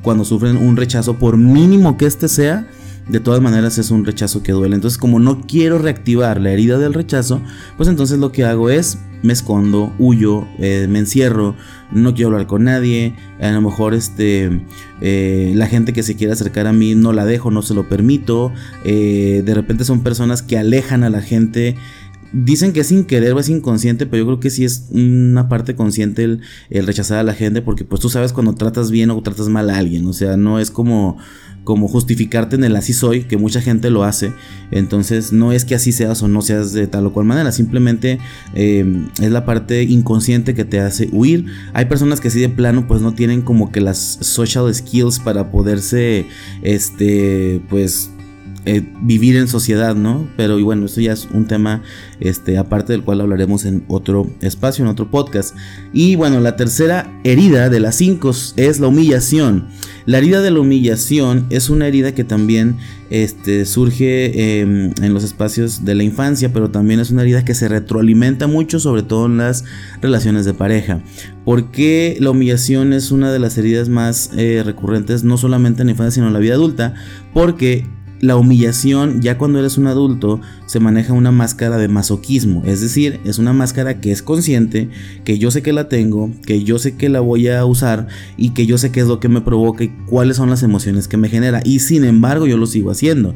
cuando 0.02 0.26
sufren 0.26 0.58
un 0.58 0.76
rechazo 0.76 1.14
por 1.14 1.38
mínimo 1.38 1.96
que 1.96 2.04
este 2.04 2.28
sea 2.28 2.66
de 3.08 3.20
todas 3.20 3.40
maneras 3.40 3.78
es 3.78 3.90
un 3.90 4.04
rechazo 4.04 4.42
que 4.42 4.52
duele. 4.52 4.74
Entonces, 4.74 4.98
como 4.98 5.18
no 5.18 5.40
quiero 5.42 5.78
reactivar 5.78 6.40
la 6.40 6.50
herida 6.50 6.78
del 6.78 6.94
rechazo, 6.94 7.40
pues 7.76 7.88
entonces 7.88 8.18
lo 8.18 8.32
que 8.32 8.44
hago 8.44 8.70
es 8.70 8.98
me 9.22 9.32
escondo, 9.32 9.92
huyo, 9.98 10.46
eh, 10.58 10.86
me 10.88 10.98
encierro, 10.98 11.54
no 11.92 12.14
quiero 12.14 12.30
hablar 12.30 12.46
con 12.46 12.64
nadie, 12.64 13.14
a 13.40 13.50
lo 13.50 13.60
mejor 13.60 13.94
este, 13.94 14.62
eh, 15.00 15.52
la 15.54 15.66
gente 15.66 15.92
que 15.92 16.02
se 16.02 16.16
quiere 16.16 16.32
acercar 16.32 16.66
a 16.66 16.72
mí 16.72 16.94
no 16.94 17.12
la 17.12 17.26
dejo, 17.26 17.50
no 17.50 17.62
se 17.62 17.74
lo 17.74 17.88
permito, 17.88 18.52
eh, 18.84 19.42
de 19.44 19.54
repente 19.54 19.84
son 19.84 20.02
personas 20.02 20.42
que 20.42 20.58
alejan 20.58 21.04
a 21.04 21.10
la 21.10 21.20
gente 21.20 21.76
dicen 22.32 22.72
que 22.72 22.80
es 22.80 22.88
sin 22.88 23.04
querer 23.04 23.32
o 23.32 23.40
es 23.40 23.48
inconsciente, 23.48 24.06
pero 24.06 24.22
yo 24.22 24.26
creo 24.26 24.40
que 24.40 24.50
sí 24.50 24.64
es 24.64 24.86
una 24.90 25.48
parte 25.48 25.74
consciente 25.74 26.24
el, 26.24 26.40
rechazar 26.86 27.18
a 27.18 27.22
la 27.22 27.34
gente, 27.34 27.62
porque 27.62 27.84
pues 27.84 28.00
tú 28.00 28.08
sabes 28.08 28.32
cuando 28.32 28.54
tratas 28.54 28.90
bien 28.90 29.10
o 29.10 29.22
tratas 29.22 29.48
mal 29.48 29.70
a 29.70 29.78
alguien, 29.78 30.06
o 30.06 30.12
sea, 30.12 30.36
no 30.36 30.58
es 30.58 30.70
como 30.70 31.18
como 31.64 31.88
justificarte 31.88 32.56
en 32.56 32.64
el 32.64 32.74
así 32.74 32.92
soy, 32.94 33.24
que 33.24 33.36
mucha 33.36 33.60
gente 33.60 33.90
lo 33.90 34.02
hace. 34.02 34.32
Entonces 34.70 35.32
no 35.32 35.52
es 35.52 35.64
que 35.64 35.74
así 35.74 35.92
seas 35.92 36.22
o 36.22 36.26
no 36.26 36.40
seas 36.40 36.72
de 36.72 36.86
tal 36.86 37.06
o 37.06 37.12
cual 37.12 37.26
manera, 37.26 37.52
simplemente 37.52 38.18
eh, 38.54 39.06
es 39.20 39.30
la 39.30 39.44
parte 39.44 39.82
inconsciente 39.82 40.54
que 40.54 40.64
te 40.64 40.80
hace 40.80 41.10
huir. 41.12 41.46
Hay 41.72 41.84
personas 41.84 42.20
que 42.20 42.28
así 42.28 42.40
de 42.40 42.48
plano 42.48 42.88
pues 42.88 43.02
no 43.02 43.12
tienen 43.12 43.42
como 43.42 43.70
que 43.70 43.80
las 43.80 43.98
social 43.98 44.74
skills 44.74 45.20
para 45.20 45.50
poderse, 45.50 46.26
este, 46.62 47.60
pues 47.68 48.10
eh, 48.72 48.86
vivir 49.02 49.36
en 49.36 49.48
sociedad, 49.48 49.96
¿no? 49.96 50.28
Pero 50.36 50.60
y 50.60 50.62
bueno, 50.62 50.86
esto 50.86 51.00
ya 51.00 51.12
es 51.12 51.26
un 51.32 51.46
tema 51.48 51.82
este, 52.20 52.56
aparte 52.56 52.92
del 52.92 53.02
cual 53.02 53.20
hablaremos 53.20 53.64
en 53.64 53.82
otro 53.88 54.30
espacio, 54.42 54.84
en 54.84 54.90
otro 54.90 55.10
podcast. 55.10 55.56
Y 55.92 56.14
bueno, 56.14 56.38
la 56.38 56.54
tercera 56.54 57.20
herida 57.24 57.68
de 57.68 57.80
las 57.80 57.96
cinco 57.96 58.30
es 58.30 58.78
la 58.78 58.86
humillación. 58.86 59.66
La 60.06 60.18
herida 60.18 60.40
de 60.40 60.52
la 60.52 60.60
humillación 60.60 61.46
es 61.50 61.68
una 61.68 61.88
herida 61.88 62.14
que 62.14 62.22
también 62.22 62.76
este, 63.10 63.66
surge 63.66 64.60
em, 64.60 64.92
en 65.02 65.14
los 65.14 65.24
espacios 65.24 65.84
de 65.84 65.96
la 65.96 66.04
infancia, 66.04 66.52
pero 66.52 66.70
también 66.70 67.00
es 67.00 67.10
una 67.10 67.22
herida 67.22 67.44
que 67.44 67.54
se 67.54 67.66
retroalimenta 67.68 68.46
mucho, 68.46 68.78
sobre 68.78 69.02
todo 69.02 69.26
en 69.26 69.38
las 69.38 69.64
relaciones 70.00 70.44
de 70.44 70.54
pareja. 70.54 71.02
Porque 71.44 72.16
la 72.20 72.30
humillación 72.30 72.92
es 72.92 73.10
una 73.10 73.32
de 73.32 73.40
las 73.40 73.58
heridas 73.58 73.88
más 73.88 74.30
eh, 74.36 74.62
recurrentes, 74.64 75.24
no 75.24 75.36
solamente 75.38 75.82
en 75.82 75.88
la 75.88 75.92
infancia, 75.92 76.12
sino 76.12 76.28
en 76.28 76.34
la 76.34 76.38
vida 76.38 76.54
adulta? 76.54 76.94
Porque 77.34 77.86
la 78.20 78.36
humillación, 78.36 79.22
ya 79.22 79.38
cuando 79.38 79.58
eres 79.58 79.78
un 79.78 79.86
adulto, 79.86 80.40
se 80.66 80.78
maneja 80.78 81.12
una 81.12 81.30
máscara 81.30 81.78
de 81.78 81.88
masoquismo. 81.88 82.62
Es 82.66 82.80
decir, 82.80 83.20
es 83.24 83.38
una 83.38 83.52
máscara 83.52 84.00
que 84.00 84.12
es 84.12 84.22
consciente, 84.22 84.88
que 85.24 85.38
yo 85.38 85.50
sé 85.50 85.62
que 85.62 85.72
la 85.72 85.88
tengo, 85.88 86.30
que 86.46 86.62
yo 86.62 86.78
sé 86.78 86.96
que 86.96 87.08
la 87.08 87.20
voy 87.20 87.48
a 87.48 87.64
usar 87.64 88.08
y 88.36 88.50
que 88.50 88.66
yo 88.66 88.78
sé 88.78 88.92
qué 88.92 89.00
es 89.00 89.06
lo 89.06 89.20
que 89.20 89.28
me 89.28 89.40
provoca 89.40 89.84
y 89.84 89.88
cuáles 90.06 90.36
son 90.36 90.50
las 90.50 90.62
emociones 90.62 91.08
que 91.08 91.16
me 91.16 91.28
genera. 91.28 91.62
Y 91.64 91.80
sin 91.80 92.04
embargo, 92.04 92.46
yo 92.46 92.56
lo 92.56 92.66
sigo 92.66 92.90
haciendo. 92.90 93.34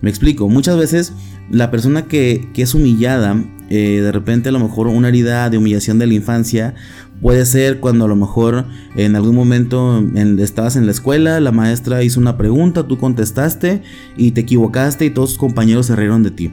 Me 0.00 0.10
explico, 0.10 0.48
muchas 0.48 0.76
veces 0.76 1.12
la 1.52 1.70
persona 1.70 2.06
que, 2.06 2.48
es 2.56 2.74
humillada, 2.74 3.36
eh, 3.70 4.00
de 4.02 4.10
repente 4.10 4.48
a 4.48 4.52
lo 4.52 4.58
mejor 4.58 4.88
una 4.88 5.08
herida 5.08 5.48
de 5.48 5.58
humillación 5.58 6.00
de 6.00 6.08
la 6.08 6.14
infancia, 6.14 6.74
Puede 7.22 7.46
ser 7.46 7.78
cuando 7.78 8.06
a 8.06 8.08
lo 8.08 8.16
mejor 8.16 8.64
en 8.96 9.14
algún 9.14 9.36
momento 9.36 10.04
estabas 10.40 10.74
en 10.74 10.86
la 10.86 10.90
escuela, 10.90 11.38
la 11.38 11.52
maestra 11.52 12.02
hizo 12.02 12.18
una 12.18 12.36
pregunta, 12.36 12.88
tú 12.88 12.98
contestaste 12.98 13.82
y 14.16 14.32
te 14.32 14.40
equivocaste 14.40 15.04
y 15.04 15.10
todos 15.10 15.30
tus 15.30 15.38
compañeros 15.38 15.86
se 15.86 15.94
rieron 15.94 16.24
de 16.24 16.32
ti. 16.32 16.50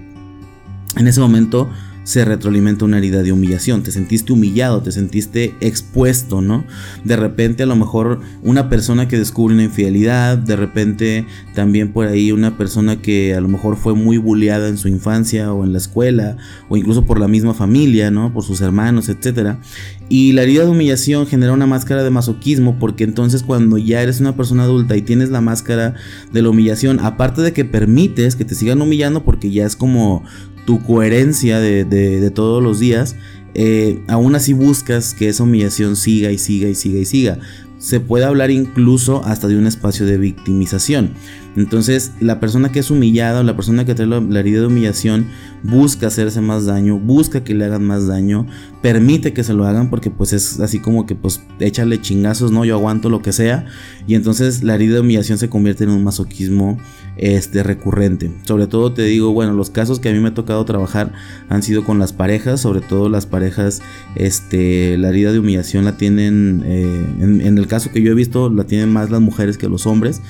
En 0.95 1.07
ese 1.07 1.19
momento 1.19 1.71
se 2.09 2.25
retroalimenta 2.25 2.85
una 2.85 2.97
herida 2.97 3.21
de 3.21 3.31
humillación. 3.31 3.83
Te 3.83 3.91
sentiste 3.91 4.33
humillado, 4.33 4.81
te 4.81 4.91
sentiste 4.91 5.53
expuesto, 5.61 6.41
¿no? 6.41 6.65
De 7.03 7.15
repente 7.15 7.61
a 7.61 7.65
lo 7.67 7.75
mejor 7.75 8.21
una 8.41 8.67
persona 8.67 9.07
que 9.07 9.19
descubre 9.19 9.53
una 9.53 9.65
infidelidad, 9.65 10.35
de 10.35 10.55
repente 10.55 11.27
también 11.53 11.93
por 11.93 12.07
ahí 12.07 12.31
una 12.31 12.57
persona 12.57 12.99
que 12.99 13.35
a 13.35 13.41
lo 13.41 13.47
mejor 13.47 13.77
fue 13.77 13.93
muy 13.93 14.17
bulleada 14.17 14.69
en 14.69 14.79
su 14.79 14.87
infancia 14.87 15.53
o 15.53 15.63
en 15.63 15.71
la 15.71 15.77
escuela 15.77 16.37
o 16.67 16.77
incluso 16.77 17.05
por 17.05 17.19
la 17.19 17.27
misma 17.27 17.53
familia, 17.53 18.09
¿no? 18.09 18.33
Por 18.33 18.43
sus 18.43 18.61
hermanos, 18.61 19.07
etcétera. 19.07 19.61
Y 20.09 20.31
la 20.31 20.41
herida 20.41 20.63
de 20.63 20.71
humillación 20.71 21.27
genera 21.27 21.53
una 21.53 21.67
máscara 21.67 22.03
de 22.03 22.09
masoquismo 22.09 22.79
porque 22.79 23.03
entonces 23.03 23.43
cuando 23.43 23.77
ya 23.77 24.01
eres 24.01 24.19
una 24.19 24.35
persona 24.35 24.63
adulta 24.63 24.97
y 24.97 25.03
tienes 25.03 25.29
la 25.29 25.41
máscara 25.41 25.93
de 26.33 26.41
la 26.41 26.49
humillación, 26.49 26.99
aparte 27.01 27.43
de 27.43 27.53
que 27.53 27.65
permites 27.65 28.35
que 28.35 28.45
te 28.45 28.55
sigan 28.55 28.81
humillando 28.81 29.23
porque 29.23 29.51
ya 29.51 29.67
es 29.67 29.75
como 29.75 30.23
tu 30.69 30.79
coherencia 30.83 31.59
de, 31.59 32.31
todos 32.35 32.61
los 32.61 32.77
días, 32.77 33.15
eh, 33.55 34.03
aún 34.07 34.35
así 34.35 34.53
buscas 34.53 35.15
que 35.15 35.27
esa 35.27 35.41
humillación 35.41 35.95
siga 35.95 36.31
y 36.31 36.37
siga 36.37 36.69
y 36.69 36.75
siga 36.75 36.99
y 36.99 37.05
siga. 37.05 37.39
Se 37.79 37.99
puede 37.99 38.25
hablar 38.25 38.51
incluso 38.51 39.25
hasta 39.25 39.47
de 39.47 39.57
un 39.57 39.65
espacio 39.65 40.05
de 40.05 40.19
victimización. 40.19 41.15
Entonces, 41.55 42.13
la 42.19 42.39
persona 42.39 42.71
que 42.71 42.79
es 42.79 42.91
humillada 42.91 43.39
o 43.39 43.43
la 43.43 43.55
persona 43.55 43.85
que 43.85 43.95
trae 43.95 44.07
la, 44.07 44.39
herida 44.39 44.61
de 44.61 44.67
humillación 44.67 45.27
busca 45.63 46.07
hacerse 46.07 46.41
más 46.41 46.65
daño, 46.65 46.99
busca 46.99 47.43
que 47.43 47.53
le 47.53 47.65
hagan 47.65 47.83
más 47.83 48.07
daño, 48.07 48.45
permite 48.81 49.33
que 49.33 49.43
se 49.43 49.53
lo 49.53 49.65
hagan 49.65 49.89
porque 49.89 50.09
pues 50.09 50.31
es 50.33 50.59
así 50.59 50.79
como 50.79 51.05
que 51.05 51.15
pues 51.15 51.41
échale 51.59 51.99
chingazos, 51.99 52.51
no, 52.51 52.63
yo 52.65 52.75
aguanto 52.75 53.09
lo 53.09 53.21
que 53.21 53.33
sea 53.33 53.65
y 54.07 54.15
entonces 54.15 54.63
la 54.63 54.75
herida 54.75 54.95
de 54.95 55.01
humillación 55.01 55.37
se 55.37 55.49
convierte 55.49 55.83
en 55.83 55.89
un 55.89 56.03
masoquismo 56.03 56.77
este 57.17 57.63
recurrente. 57.63 58.31
Sobre 58.43 58.67
todo 58.67 58.93
te 58.93 59.03
digo, 59.03 59.33
bueno, 59.33 59.53
los 59.53 59.69
casos 59.69 59.99
que 59.99 60.09
a 60.09 60.13
mí 60.13 60.19
me 60.19 60.29
ha 60.29 60.33
tocado 60.33 60.63
trabajar 60.65 61.11
han 61.49 61.63
sido 61.63 61.83
con 61.83 61.99
las 61.99 62.13
parejas, 62.13 62.61
sobre 62.61 62.81
todo 62.81 63.09
las 63.09 63.25
parejas, 63.25 63.81
este, 64.15 64.97
la 64.97 65.09
herida 65.09 65.31
de 65.31 65.39
humillación 65.39 65.83
la 65.83 65.97
tienen, 65.97 66.63
eh, 66.65 67.05
en 67.19 67.57
el 67.57 67.67
caso 67.67 67.91
que 67.91 68.01
yo 68.01 68.11
he 68.11 68.15
visto, 68.15 68.49
la 68.49 68.63
tienen 68.63 68.91
más 68.91 69.09
las 69.09 69.21
mujeres 69.21 69.57
que 69.57 69.67
los 69.67 69.85
hombres. 69.85 70.21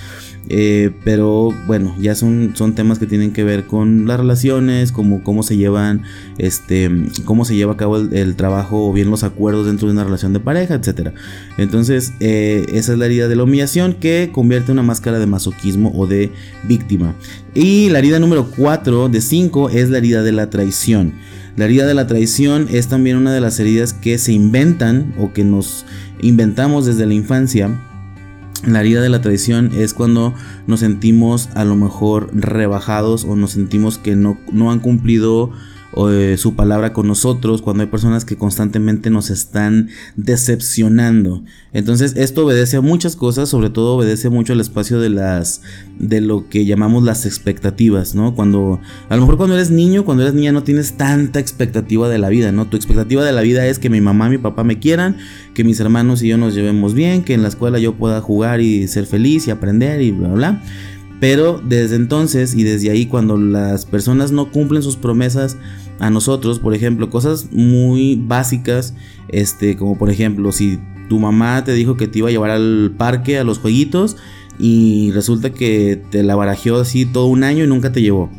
Eh, 0.51 0.89
pero 1.03 1.53
bueno, 1.67 1.95
ya 1.99 2.15
son, 2.15 2.53
son 2.55 2.73
temas 2.73 2.97
que 2.97 3.05
tienen 3.05 3.31
que 3.31 3.43
ver 3.43 3.67
con 3.67 4.07
las 4.07 4.19
relaciones, 4.19 4.91
como 4.91 5.23
cómo 5.23 5.43
se 5.43 5.57
llevan, 5.57 6.01
este, 6.39 6.89
cómo 7.23 7.45
se 7.45 7.55
lleva 7.55 7.73
a 7.73 7.77
cabo 7.77 7.97
el, 7.97 8.35
trabajo 8.35 8.89
o 8.89 8.93
bien 8.93 9.11
los 9.11 9.23
acuerdos 9.23 9.67
dentro 9.67 9.87
de 9.87 9.93
una 9.93 10.03
relación 10.03 10.33
de 10.33 10.39
pareja, 10.39 10.73
etc. 10.73 11.11
Entonces, 11.57 12.13
eh, 12.19 12.65
esa 12.73 12.93
es 12.93 12.97
la 12.97 13.05
herida 13.05 13.27
de 13.27 13.35
la 13.35 13.43
humillación 13.43 13.93
que 13.93 14.31
convierte 14.31 14.71
una 14.71 14.81
máscara 14.81 15.19
de 15.19 15.27
masoquismo 15.27 15.91
o 15.95 16.07
de 16.07 16.31
víctima. 16.67 17.13
Y 17.53 17.89
la 17.89 17.99
herida 17.99 18.17
número 18.17 18.49
4 18.57 19.07
de 19.07 19.21
5 19.21 19.69
es 19.69 19.89
la 19.89 19.99
herida 19.99 20.23
de 20.23 20.31
la 20.31 20.49
traición. 20.49 21.13
La 21.57 21.65
herida 21.65 21.85
de 21.85 21.93
la 21.93 22.07
traición 22.07 22.67
es 22.71 22.87
también 22.87 23.17
una 23.17 23.33
de 23.33 23.41
las 23.41 23.59
heridas 23.59 23.93
que 23.93 24.17
se 24.17 24.31
inventan 24.31 25.13
o 25.19 25.31
que 25.31 25.43
nos 25.43 25.85
inventamos 26.21 26.85
desde 26.85 27.05
la 27.05 27.13
infancia 27.13 27.69
la 28.65 28.81
herida 28.81 29.01
de 29.01 29.09
la 29.09 29.21
traición 29.21 29.71
es 29.73 29.93
cuando 29.93 30.33
nos 30.67 30.81
sentimos 30.81 31.49
a 31.55 31.65
lo 31.65 31.75
mejor 31.75 32.29
rebajados 32.33 33.25
o 33.25 33.35
nos 33.35 33.51
sentimos 33.51 33.97
que 33.97 34.15
no, 34.15 34.37
no 34.51 34.71
han 34.71 34.79
cumplido 34.79 35.51
su 36.37 36.55
palabra 36.55 36.93
con 36.93 37.07
nosotros, 37.07 37.61
cuando 37.61 37.83
hay 37.83 37.89
personas 37.89 38.23
que 38.23 38.37
constantemente 38.37 39.09
nos 39.09 39.29
están 39.29 39.89
decepcionando. 40.15 41.43
Entonces 41.73 42.13
esto 42.15 42.45
obedece 42.45 42.77
a 42.77 42.81
muchas 42.81 43.15
cosas, 43.15 43.49
sobre 43.49 43.69
todo 43.69 43.95
obedece 43.95 44.29
mucho 44.29 44.53
al 44.53 44.61
espacio 44.61 44.99
de 44.99 45.09
las 45.09 45.61
de 45.97 46.21
lo 46.21 46.47
que 46.47 46.65
llamamos 46.65 47.03
las 47.03 47.25
expectativas, 47.25 48.15
¿no? 48.15 48.35
Cuando 48.35 48.79
a 49.09 49.15
lo 49.15 49.21
mejor 49.21 49.37
cuando 49.37 49.55
eres 49.55 49.71
niño, 49.71 50.05
cuando 50.05 50.23
eres 50.23 50.35
niña 50.35 50.51
no 50.51 50.63
tienes 50.63 50.93
tanta 50.93 51.39
expectativa 51.39 52.07
de 52.07 52.17
la 52.17 52.29
vida, 52.29 52.51
¿no? 52.51 52.67
Tu 52.67 52.77
expectativa 52.77 53.23
de 53.23 53.33
la 53.33 53.41
vida 53.41 53.65
es 53.65 53.79
que 53.79 53.89
mi 53.89 54.01
mamá 54.01 54.29
mi 54.29 54.37
papá 54.37 54.63
me 54.63 54.79
quieran, 54.79 55.17
que 55.53 55.63
mis 55.63 55.79
hermanos 55.79 56.21
y 56.23 56.27
yo 56.27 56.37
nos 56.37 56.55
llevemos 56.55 56.93
bien, 56.93 57.23
que 57.23 57.33
en 57.33 57.41
la 57.41 57.49
escuela 57.49 57.79
yo 57.79 57.95
pueda 57.95 58.21
jugar 58.21 58.61
y 58.61 58.87
ser 58.87 59.05
feliz 59.05 59.47
y 59.47 59.51
aprender 59.51 60.01
y 60.01 60.11
bla 60.11 60.29
bla. 60.29 60.63
Pero 61.19 61.61
desde 61.63 61.95
entonces 61.95 62.55
y 62.55 62.63
desde 62.63 62.91
ahí 62.91 63.05
cuando 63.05 63.37
las 63.37 63.85
personas 63.85 64.31
no 64.31 64.51
cumplen 64.51 64.81
sus 64.83 64.95
promesas 64.95 65.57
a 65.99 66.09
nosotros, 66.09 66.59
por 66.59 66.73
ejemplo, 66.73 67.09
cosas 67.09 67.49
muy 67.51 68.15
básicas, 68.15 68.93
este, 69.27 69.75
como 69.75 69.97
por 69.97 70.09
ejemplo, 70.09 70.51
si 70.51 70.79
tu 71.09 71.19
mamá 71.19 71.63
te 71.65 71.73
dijo 71.73 71.97
que 71.97 72.07
te 72.07 72.19
iba 72.19 72.29
a 72.29 72.31
llevar 72.31 72.51
al 72.51 72.93
parque, 72.97 73.37
a 73.37 73.43
los 73.43 73.59
jueguitos, 73.59 74.15
y 74.57 75.11
resulta 75.11 75.51
que 75.51 76.01
te 76.09 76.23
la 76.23 76.35
barajeó 76.35 76.77
así 76.77 77.05
todo 77.05 77.27
un 77.27 77.43
año 77.43 77.63
y 77.63 77.67
nunca 77.67 77.91
te 77.91 78.01
llevó. 78.01 78.29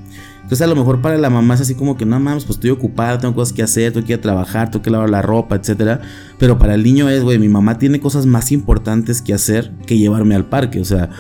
Entonces 0.51 0.67
a 0.67 0.69
lo 0.69 0.75
mejor 0.75 1.01
para 1.01 1.17
la 1.17 1.31
mamá 1.31 1.55
es 1.55 1.61
así 1.61 1.75
como 1.75 1.97
que 1.97 2.05
no 2.05 2.19
mames, 2.19 2.45
pues 2.45 2.57
estoy 2.57 2.71
ocupada, 2.71 3.19
tengo 3.19 3.35
cosas 3.35 3.53
que 3.53 3.63
hacer, 3.63 3.93
tengo 3.93 4.05
que 4.05 4.15
ir 4.15 4.19
a 4.19 4.23
trabajar, 4.23 4.71
tengo 4.71 4.83
que 4.83 4.91
lavar 4.91 5.09
la 5.09 5.23
ropa, 5.23 5.55
etc. 5.55 6.01
Pero 6.39 6.59
para 6.59 6.75
el 6.75 6.83
niño 6.83 7.09
es, 7.09 7.23
güey, 7.23 7.39
mi 7.39 7.49
mamá 7.49 7.79
tiene 7.79 8.01
cosas 8.01 8.27
más 8.27 8.51
importantes 8.51 9.23
que 9.23 9.33
hacer 9.33 9.71
que 9.87 9.97
llevarme 9.97 10.35
al 10.35 10.47
parque. 10.47 10.81
O 10.81 10.85
sea, 10.85 11.11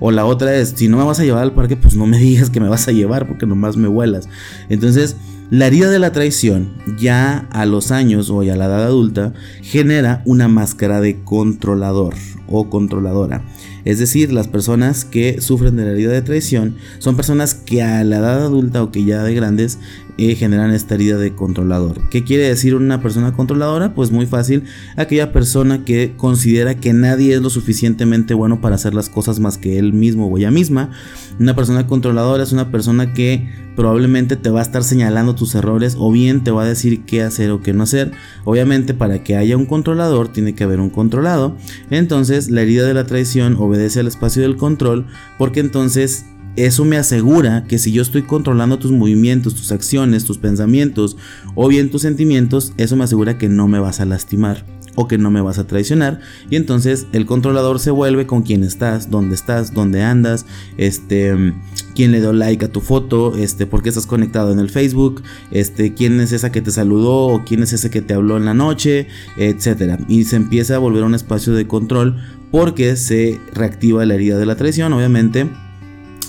o 0.00 0.10
la 0.10 0.24
otra 0.24 0.54
es, 0.54 0.70
si 0.76 0.88
no 0.88 0.96
me 0.96 1.04
vas 1.04 1.20
a 1.20 1.24
llevar 1.24 1.42
al 1.42 1.54
parque, 1.54 1.76
pues 1.76 1.94
no 1.94 2.06
me 2.06 2.18
digas 2.18 2.50
que 2.50 2.60
me 2.60 2.68
vas 2.68 2.88
a 2.88 2.92
llevar 2.92 3.26
porque 3.26 3.46
nomás 3.46 3.76
me 3.76 3.88
vuelas. 3.88 4.28
Entonces, 4.68 5.16
la 5.50 5.66
herida 5.66 5.88
de 5.88 5.98
la 5.98 6.12
traición, 6.12 6.74
ya 6.98 7.48
a 7.50 7.64
los 7.64 7.90
años 7.90 8.28
o 8.28 8.42
ya 8.42 8.52
a 8.52 8.56
la 8.56 8.66
edad 8.66 8.84
adulta, 8.84 9.32
genera 9.62 10.22
una 10.26 10.46
máscara 10.46 11.00
de 11.00 11.22
controlador 11.24 12.14
o 12.46 12.68
controladora. 12.68 13.42
Es 13.86 13.98
decir, 13.98 14.30
las 14.30 14.48
personas 14.48 15.06
que 15.06 15.40
sufren 15.40 15.76
de 15.76 15.84
la 15.84 15.92
herida 15.92 16.12
de 16.12 16.20
traición 16.20 16.76
son 16.98 17.16
personas 17.16 17.54
que 17.54 17.82
a 17.82 18.04
la 18.04 18.18
edad 18.18 18.44
adulta 18.44 18.82
o 18.82 18.90
que 18.92 19.04
ya 19.04 19.22
de 19.22 19.34
grandes 19.34 19.78
generan 20.18 20.72
esta 20.72 20.96
herida 20.96 21.16
de 21.16 21.34
controlador. 21.34 22.00
¿Qué 22.10 22.24
quiere 22.24 22.48
decir 22.48 22.74
una 22.74 23.00
persona 23.00 23.32
controladora? 23.32 23.94
Pues 23.94 24.10
muy 24.10 24.26
fácil, 24.26 24.64
aquella 24.96 25.32
persona 25.32 25.84
que 25.84 26.14
considera 26.16 26.74
que 26.74 26.92
nadie 26.92 27.34
es 27.34 27.40
lo 27.40 27.50
suficientemente 27.50 28.34
bueno 28.34 28.60
para 28.60 28.74
hacer 28.74 28.94
las 28.94 29.08
cosas 29.08 29.38
más 29.38 29.58
que 29.58 29.78
él 29.78 29.92
mismo 29.92 30.26
o 30.26 30.36
ella 30.36 30.50
misma. 30.50 30.90
Una 31.38 31.54
persona 31.54 31.86
controladora 31.86 32.42
es 32.42 32.52
una 32.52 32.70
persona 32.72 33.12
que 33.12 33.48
probablemente 33.76 34.34
te 34.34 34.50
va 34.50 34.58
a 34.58 34.62
estar 34.62 34.82
señalando 34.82 35.36
tus 35.36 35.54
errores 35.54 35.94
o 35.96 36.10
bien 36.10 36.42
te 36.42 36.50
va 36.50 36.62
a 36.62 36.68
decir 36.68 37.04
qué 37.04 37.22
hacer 37.22 37.52
o 37.52 37.62
qué 37.62 37.72
no 37.72 37.84
hacer. 37.84 38.10
Obviamente 38.44 38.94
para 38.94 39.22
que 39.22 39.36
haya 39.36 39.56
un 39.56 39.66
controlador 39.66 40.32
tiene 40.32 40.56
que 40.56 40.64
haber 40.64 40.80
un 40.80 40.90
controlado. 40.90 41.56
Entonces 41.90 42.50
la 42.50 42.62
herida 42.62 42.86
de 42.88 42.94
la 42.94 43.06
traición 43.06 43.54
obedece 43.56 44.00
al 44.00 44.08
espacio 44.08 44.42
del 44.42 44.56
control 44.56 45.06
porque 45.38 45.60
entonces 45.60 46.24
eso 46.64 46.84
me 46.84 46.96
asegura 46.96 47.64
que 47.64 47.78
si 47.78 47.92
yo 47.92 48.02
estoy 48.02 48.22
controlando 48.22 48.78
tus 48.78 48.90
movimientos, 48.90 49.54
tus 49.54 49.72
acciones, 49.72 50.24
tus 50.24 50.38
pensamientos 50.38 51.16
o 51.54 51.68
bien 51.68 51.90
tus 51.90 52.02
sentimientos, 52.02 52.72
eso 52.76 52.96
me 52.96 53.04
asegura 53.04 53.38
que 53.38 53.48
no 53.48 53.68
me 53.68 53.78
vas 53.78 54.00
a 54.00 54.04
lastimar 54.04 54.64
o 54.94 55.06
que 55.06 55.16
no 55.16 55.30
me 55.30 55.40
vas 55.40 55.58
a 55.58 55.66
traicionar 55.68 56.18
y 56.50 56.56
entonces 56.56 57.06
el 57.12 57.24
controlador 57.24 57.78
se 57.78 57.92
vuelve 57.92 58.26
con 58.26 58.42
quién 58.42 58.64
estás, 58.64 59.10
dónde 59.10 59.36
estás, 59.36 59.72
dónde 59.72 60.02
andas, 60.02 60.44
este 60.76 61.54
quién 61.94 62.10
le 62.10 62.20
dio 62.20 62.32
like 62.32 62.64
a 62.64 62.72
tu 62.72 62.80
foto, 62.80 63.36
este 63.36 63.64
por 63.66 63.84
qué 63.84 63.90
estás 63.90 64.06
conectado 64.06 64.50
en 64.50 64.58
el 64.58 64.70
Facebook, 64.70 65.22
este 65.52 65.94
quién 65.94 66.20
es 66.20 66.32
esa 66.32 66.50
que 66.50 66.62
te 66.62 66.72
saludó 66.72 67.28
o 67.28 67.44
quién 67.44 67.62
es 67.62 67.72
ese 67.72 67.90
que 67.90 68.02
te 68.02 68.14
habló 68.14 68.36
en 68.36 68.44
la 68.44 68.54
noche, 68.54 69.06
etcétera. 69.36 69.98
Y 70.08 70.24
se 70.24 70.34
empieza 70.34 70.74
a 70.74 70.78
volver 70.78 71.04
un 71.04 71.14
espacio 71.14 71.52
de 71.52 71.68
control 71.68 72.16
porque 72.50 72.96
se 72.96 73.40
reactiva 73.54 74.04
la 74.04 74.14
herida 74.14 74.36
de 74.36 74.46
la 74.46 74.56
traición, 74.56 74.92
obviamente 74.92 75.48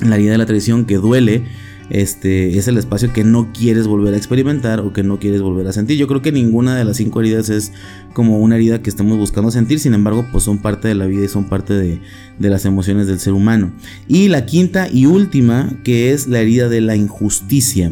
la 0.02 0.16
herida 0.16 0.34
de 0.34 0.38
la 0.38 0.46
traición 0.46 0.86
que 0.86 0.96
duele 0.96 1.44
este 1.90 2.56
es 2.58 2.68
el 2.68 2.78
espacio 2.78 3.12
que 3.12 3.24
no 3.24 3.52
quieres 3.52 3.88
volver 3.88 4.14
a 4.14 4.18
experimentar 4.18 4.80
o 4.80 4.94
que 4.94 5.02
no 5.02 5.18
quieres 5.18 5.42
volver 5.42 5.68
a 5.68 5.74
sentir. 5.74 5.98
Yo 5.98 6.08
creo 6.08 6.22
que 6.22 6.32
ninguna 6.32 6.76
de 6.76 6.86
las 6.86 6.98
cinco 6.98 7.20
heridas 7.20 7.50
es 7.50 7.72
como 8.14 8.40
una 8.40 8.56
herida 8.56 8.82
que 8.82 8.90
estamos 8.90 9.18
buscando 9.18 9.50
sentir, 9.50 9.80
sin 9.80 9.96
embargo, 9.96 10.26
pues 10.32 10.44
son 10.44 10.60
parte 10.60 10.88
de 10.88 10.96
la 10.96 11.08
vida 11.08 11.26
y 11.26 11.28
son 11.28 11.50
parte 11.50 11.74
de, 11.74 12.00
de 12.38 12.50
las 12.50 12.66
emociones 12.66 13.08
del 13.08 13.20
ser 13.20 13.34
humano. 13.34 13.72
Y 14.08 14.28
la 14.28 14.46
quinta 14.46 14.88
y 14.92 15.08
última, 15.08 15.80
que 15.84 16.14
es 16.14 16.28
la 16.28 16.40
herida 16.40 16.70
de 16.70 16.82
la 16.82 16.96
injusticia. 16.96 17.92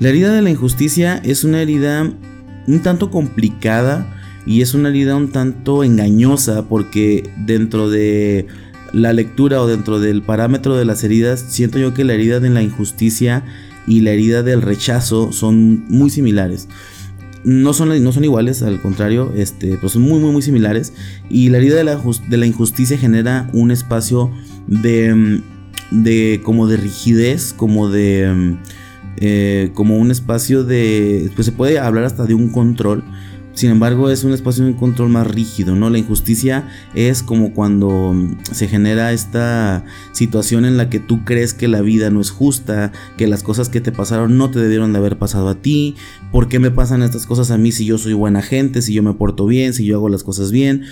La 0.00 0.08
herida 0.08 0.32
de 0.32 0.40
la 0.40 0.50
injusticia 0.50 1.18
es 1.18 1.44
una 1.44 1.60
herida 1.60 2.10
un 2.66 2.80
tanto 2.80 3.10
complicada 3.10 4.10
y 4.46 4.62
es 4.62 4.72
una 4.72 4.88
herida 4.88 5.16
un 5.16 5.30
tanto 5.30 5.84
engañosa 5.84 6.66
porque 6.66 7.28
dentro 7.36 7.90
de 7.90 8.46
la 8.94 9.12
lectura 9.12 9.60
o 9.60 9.66
dentro 9.66 9.98
del 9.98 10.22
parámetro 10.22 10.76
de 10.76 10.84
las 10.84 11.02
heridas, 11.02 11.44
siento 11.48 11.78
yo 11.78 11.92
que 11.94 12.04
la 12.04 12.14
herida 12.14 12.38
de 12.38 12.48
la 12.48 12.62
injusticia 12.62 13.44
y 13.88 14.00
la 14.00 14.12
herida 14.12 14.42
del 14.44 14.62
rechazo 14.62 15.32
son 15.32 15.84
muy 15.88 16.10
similares. 16.10 16.68
No 17.42 17.74
son, 17.74 18.02
no 18.02 18.12
son 18.12 18.24
iguales, 18.24 18.62
al 18.62 18.80
contrario, 18.80 19.32
este, 19.36 19.76
pues 19.78 19.92
son 19.92 20.02
muy, 20.02 20.20
muy, 20.20 20.30
muy 20.30 20.42
similares. 20.42 20.92
Y 21.28 21.50
la 21.50 21.58
herida 21.58 21.74
de 21.74 21.84
la, 21.84 22.00
de 22.28 22.36
la 22.36 22.46
injusticia 22.46 22.96
genera 22.96 23.50
un 23.52 23.72
espacio 23.72 24.30
de, 24.68 25.42
de 25.90 26.40
como 26.44 26.66
de 26.68 26.76
rigidez, 26.76 27.52
como 27.52 27.90
de... 27.90 28.56
Eh, 29.16 29.70
como 29.74 29.98
un 29.98 30.10
espacio 30.10 30.64
de... 30.64 31.30
Pues 31.36 31.46
se 31.46 31.52
puede 31.52 31.78
hablar 31.78 32.04
hasta 32.04 32.24
de 32.24 32.34
un 32.34 32.48
control 32.48 33.04
sin 33.54 33.70
embargo, 33.70 34.10
es 34.10 34.24
un 34.24 34.32
espacio 34.32 34.64
de 34.64 34.70
un 34.70 34.76
control 34.76 35.08
más 35.10 35.26
rígido, 35.26 35.76
¿no? 35.76 35.88
La 35.88 35.98
injusticia 35.98 36.68
es 36.94 37.22
como 37.22 37.54
cuando 37.54 38.14
se 38.50 38.66
genera 38.66 39.12
esta 39.12 39.84
situación 40.12 40.64
en 40.64 40.76
la 40.76 40.90
que 40.90 40.98
tú 40.98 41.24
crees 41.24 41.54
que 41.54 41.68
la 41.68 41.80
vida 41.80 42.10
no 42.10 42.20
es 42.20 42.30
justa, 42.30 42.90
que 43.16 43.28
las 43.28 43.44
cosas 43.44 43.68
que 43.68 43.80
te 43.80 43.92
pasaron 43.92 44.36
no 44.36 44.50
te 44.50 44.58
debieron 44.58 44.92
de 44.92 44.98
haber 44.98 45.18
pasado 45.18 45.48
a 45.48 45.54
ti, 45.54 45.94
¿por 46.32 46.48
qué 46.48 46.58
me 46.58 46.72
pasan 46.72 47.02
estas 47.02 47.26
cosas 47.26 47.52
a 47.52 47.58
mí 47.58 47.70
si 47.70 47.84
yo 47.84 47.96
soy 47.96 48.12
buena 48.12 48.42
gente, 48.42 48.82
si 48.82 48.92
yo 48.92 49.02
me 49.04 49.14
porto 49.14 49.46
bien, 49.46 49.72
si 49.72 49.86
yo 49.86 49.96
hago 49.96 50.08
las 50.08 50.24
cosas 50.24 50.50
bien? 50.50 50.84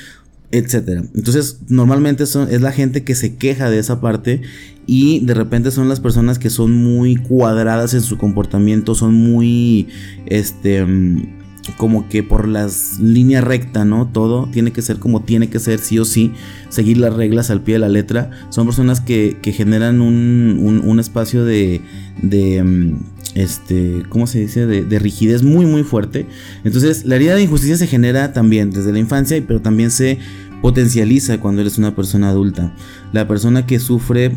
etcétera. 0.54 1.02
Entonces, 1.14 1.61
normalmente 1.69 2.25
es 2.25 2.61
la 2.61 2.73
gente 2.73 3.04
que 3.04 3.14
se 3.14 3.37
queja 3.37 3.71
de 3.71 3.78
esa 3.78 4.02
parte 4.02 4.42
y 4.87 5.21
de 5.25 5.33
repente 5.33 5.71
son 5.71 5.88
las 5.88 5.99
personas 5.99 6.38
que 6.38 6.50
son 6.50 6.73
muy 6.75 7.16
cuadradas 7.16 7.95
en 7.95 8.02
su 8.02 8.19
comportamiento, 8.19 8.95
son 8.95 9.14
muy 9.14 9.88
este 10.26 10.85
como 11.76 12.09
que 12.09 12.23
por 12.23 12.49
las 12.49 12.99
líneas 12.99 13.45
recta, 13.45 13.85
¿no? 13.85 14.09
Todo 14.09 14.49
tiene 14.52 14.73
que 14.73 14.83
ser 14.83 14.99
como 14.99 15.23
tiene 15.23 15.49
que 15.49 15.59
ser, 15.61 15.78
sí 15.78 15.99
o 15.99 16.04
sí, 16.04 16.33
seguir 16.69 16.99
las 16.99 17.14
reglas 17.14 17.50
al 17.50 17.62
pie 17.62 17.75
de 17.75 17.78
la 17.81 17.88
letra. 17.88 18.31
Son 18.50 18.66
personas 18.66 19.00
que, 19.00 19.38
generan 19.54 20.00
un, 20.00 21.00
espacio 21.00 21.45
de, 21.45 21.81
de, 22.21 22.62
mm, 22.62 22.97
este, 23.35 24.02
¿cómo 24.09 24.26
se 24.26 24.40
dice? 24.40 24.66
De, 24.66 24.85
de, 24.85 24.99
rigidez 24.99 25.42
muy, 25.42 25.66
muy 25.66 25.85
fuerte. 25.85 26.26
Entonces, 26.64 27.04
la 27.04 27.16
herida 27.16 27.35
de 27.35 27.42
injusticia 27.42 27.76
se 27.76 27.87
genera 27.87 28.33
también 28.33 28.71
desde 28.71 28.92
la 28.92 28.99
infancia, 28.99 29.42
pero 29.47 29.61
también 29.61 29.90
se 29.90 30.19
potencializa 30.62 31.40
cuando 31.40 31.61
eres 31.61 31.78
una 31.78 31.95
persona 31.95 32.28
adulta. 32.28 32.75
La 33.12 33.28
persona 33.28 33.66
que 33.66 33.78
sufre 33.78 34.37